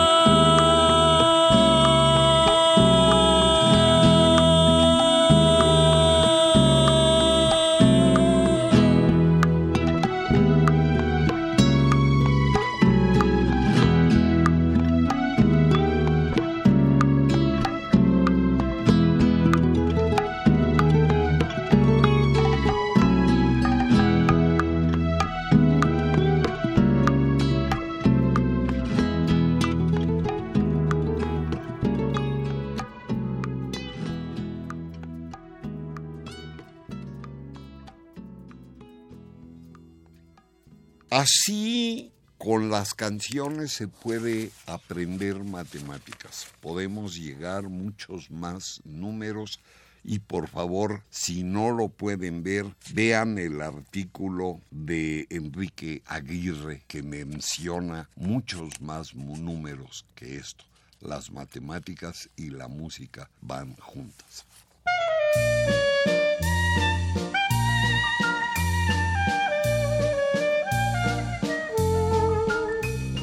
Canciones 42.94 43.72
se 43.72 43.88
puede 43.88 44.50
aprender 44.66 45.42
matemáticas. 45.44 46.46
Podemos 46.60 47.16
llegar 47.16 47.64
muchos 47.64 48.30
más 48.30 48.80
números 48.84 49.60
y 50.04 50.18
por 50.18 50.48
favor, 50.48 51.02
si 51.08 51.42
no 51.42 51.70
lo 51.70 51.88
pueden 51.88 52.42
ver, 52.42 52.66
vean 52.92 53.38
el 53.38 53.62
artículo 53.62 54.60
de 54.70 55.26
Enrique 55.30 56.02
Aguirre 56.06 56.82
que 56.86 57.02
menciona 57.02 58.10
muchos 58.14 58.80
más 58.82 59.14
números 59.14 60.04
que 60.14 60.36
esto. 60.36 60.64
Las 61.00 61.30
matemáticas 61.30 62.28
y 62.36 62.50
la 62.50 62.68
música 62.68 63.30
van 63.40 63.74
juntas. 63.76 64.44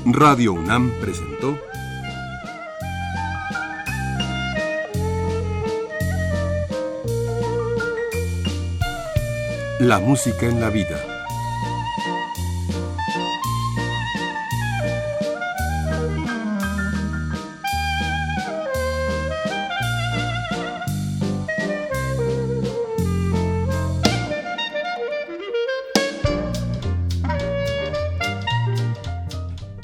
Radio 0.06 0.54
UNAM 0.54 0.92
presentó 1.00 1.60
La 9.80 10.00
música 10.00 10.48
en 10.48 10.60
la 10.60 10.70
vida. 10.70 11.11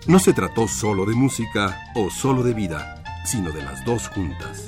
No 0.07 0.19
se 0.19 0.31
trató 0.31 0.69
solo 0.69 1.05
de 1.05 1.13
música 1.13 1.91
o 1.93 2.09
solo 2.09 2.41
de 2.41 2.53
vida, 2.53 3.03
sino 3.25 3.51
de 3.51 3.61
las 3.61 3.83
dos 3.83 4.07
juntas. 4.07 4.67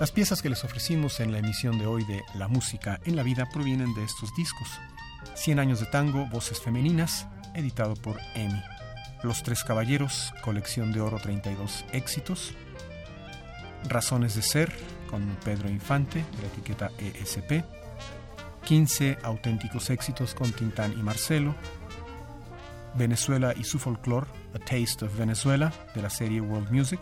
Las 0.00 0.10
piezas 0.10 0.42
que 0.42 0.48
les 0.48 0.64
ofrecimos 0.64 1.20
en 1.20 1.30
la 1.30 1.38
emisión 1.38 1.78
de 1.78 1.86
hoy 1.86 2.04
de 2.06 2.24
La 2.34 2.48
Música 2.48 2.98
en 3.04 3.14
la 3.14 3.22
Vida 3.22 3.48
provienen 3.48 3.94
de 3.94 4.02
estos 4.02 4.34
discos. 4.34 4.68
100 5.36 5.60
años 5.60 5.78
de 5.78 5.86
tango, 5.86 6.26
voces 6.26 6.60
femeninas, 6.60 7.28
editado 7.54 7.94
por 7.94 8.18
EMI. 8.34 8.60
Los 9.22 9.44
Tres 9.44 9.62
Caballeros, 9.62 10.34
colección 10.42 10.92
de 10.92 11.00
oro 11.00 11.18
32 11.18 11.84
éxitos. 11.92 12.52
Razones 13.88 14.34
de 14.34 14.42
Ser, 14.42 14.72
con 15.08 15.24
Pedro 15.44 15.68
Infante, 15.68 16.24
de 16.36 16.42
la 16.42 16.48
etiqueta 16.48 16.90
ESP. 16.98 17.64
15 18.64 19.18
auténticos 19.22 19.90
éxitos 19.90 20.34
con 20.34 20.52
Tintán 20.52 20.92
y 20.92 21.02
Marcelo. 21.02 21.54
Venezuela 22.94 23.54
y 23.56 23.64
su 23.64 23.78
folclore, 23.78 24.26
A 24.54 24.58
Taste 24.58 25.04
of 25.04 25.16
Venezuela, 25.16 25.72
de 25.94 26.02
la 26.02 26.10
serie 26.10 26.40
World 26.40 26.70
Music. 26.70 27.00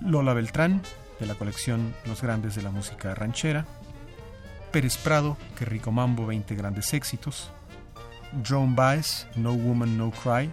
Lola 0.00 0.34
Beltrán, 0.34 0.82
de 1.18 1.26
la 1.26 1.34
colección 1.34 1.94
Los 2.04 2.22
Grandes 2.22 2.54
de 2.54 2.62
la 2.62 2.70
Música 2.70 3.14
Ranchera, 3.14 3.64
Pérez 4.72 4.96
Prado, 4.98 5.36
Que 5.56 5.64
Rico 5.64 5.90
Mambo, 5.90 6.26
20 6.26 6.54
grandes 6.54 6.92
éxitos, 6.92 7.50
Joan 8.46 8.74
Baez, 8.76 9.26
No 9.36 9.54
Woman, 9.54 9.96
No 9.96 10.10
Cry, 10.10 10.50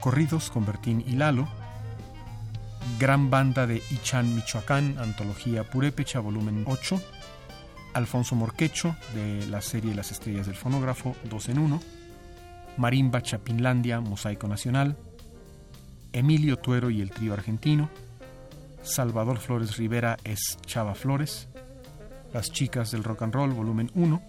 Corridos 0.00 0.50
con 0.50 0.66
Bertín 0.66 1.02
y 1.06 1.12
Lalo, 1.12 1.48
Gran 2.98 3.30
Banda 3.30 3.66
de 3.66 3.82
Ichan, 3.90 4.34
Michoacán, 4.34 4.96
Antología 4.98 5.64
Purépecha, 5.64 6.20
volumen 6.20 6.64
8, 6.66 7.00
Alfonso 7.94 8.34
Morquecho, 8.34 8.96
de 9.14 9.46
la 9.46 9.60
serie 9.60 9.94
Las 9.94 10.10
Estrellas 10.10 10.46
del 10.46 10.56
Fonógrafo, 10.56 11.14
2 11.24 11.48
en 11.50 11.58
1, 11.58 11.80
Marimba 12.76 13.22
Chapinlandia, 13.22 14.00
Mosaico 14.00 14.48
Nacional, 14.48 14.96
Emilio 16.12 16.56
Tuero 16.56 16.90
y 16.90 17.00
el 17.00 17.10
Trío 17.10 17.34
Argentino, 17.34 17.90
Salvador 18.82 19.38
Flores 19.38 19.76
Rivera 19.76 20.16
es 20.24 20.58
Chava 20.66 20.94
Flores, 20.94 21.48
Las 22.32 22.50
Chicas 22.50 22.90
del 22.90 23.04
Rock 23.04 23.22
and 23.22 23.34
Roll, 23.34 23.52
volumen 23.52 23.90
1, 23.94 24.22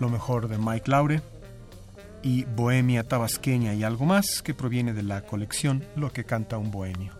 Lo 0.00 0.08
mejor 0.08 0.48
de 0.48 0.58
Mike 0.58 0.90
Laure 0.90 1.35
y 2.26 2.44
Bohemia 2.44 3.04
Tabasqueña 3.04 3.72
y 3.74 3.84
algo 3.84 4.04
más 4.04 4.42
que 4.42 4.52
proviene 4.52 4.92
de 4.92 5.04
la 5.04 5.20
colección 5.20 5.84
Lo 5.94 6.12
que 6.12 6.24
canta 6.24 6.58
un 6.58 6.72
bohemio. 6.72 7.12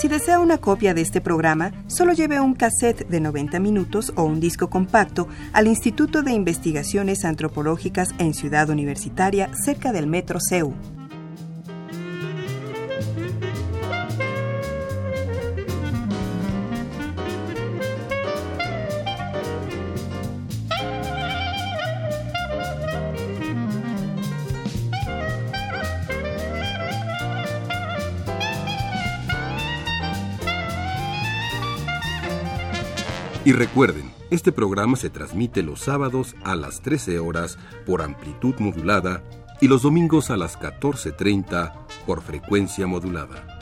Si 0.00 0.06
desea 0.06 0.38
una 0.38 0.58
copia 0.58 0.94
de 0.94 1.00
este 1.00 1.20
programa, 1.20 1.72
solo 1.88 2.12
lleve 2.12 2.38
un 2.38 2.54
cassette 2.54 3.08
de 3.08 3.18
90 3.18 3.58
minutos 3.58 4.12
o 4.14 4.22
un 4.22 4.38
disco 4.38 4.70
compacto 4.70 5.26
al 5.52 5.66
Instituto 5.66 6.22
de 6.22 6.30
Investigaciones 6.30 7.24
Antropológicas 7.24 8.14
en 8.18 8.32
Ciudad 8.32 8.70
Universitaria, 8.70 9.50
cerca 9.54 9.90
del 9.90 10.06
Metro 10.06 10.38
CEU. 10.38 10.97
Y 33.48 33.52
recuerden, 33.52 34.12
este 34.28 34.52
programa 34.52 34.98
se 34.98 35.08
transmite 35.08 35.62
los 35.62 35.80
sábados 35.80 36.36
a 36.44 36.54
las 36.54 36.82
13 36.82 37.18
horas 37.18 37.56
por 37.86 38.02
amplitud 38.02 38.54
modulada 38.58 39.22
y 39.58 39.68
los 39.68 39.80
domingos 39.80 40.28
a 40.28 40.36
las 40.36 40.58
14.30 40.60 41.72
por 42.04 42.20
frecuencia 42.20 42.86
modulada. 42.86 43.57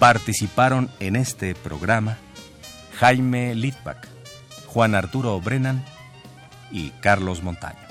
Participaron 0.00 0.88
en 0.98 1.14
este 1.14 1.54
programa 1.54 2.16
Jaime 2.98 3.54
Litvak, 3.54 4.08
Juan 4.68 4.94
Arturo 4.94 5.38
Brennan 5.42 5.84
y 6.72 6.88
Carlos 7.02 7.42
Montaño. 7.42 7.89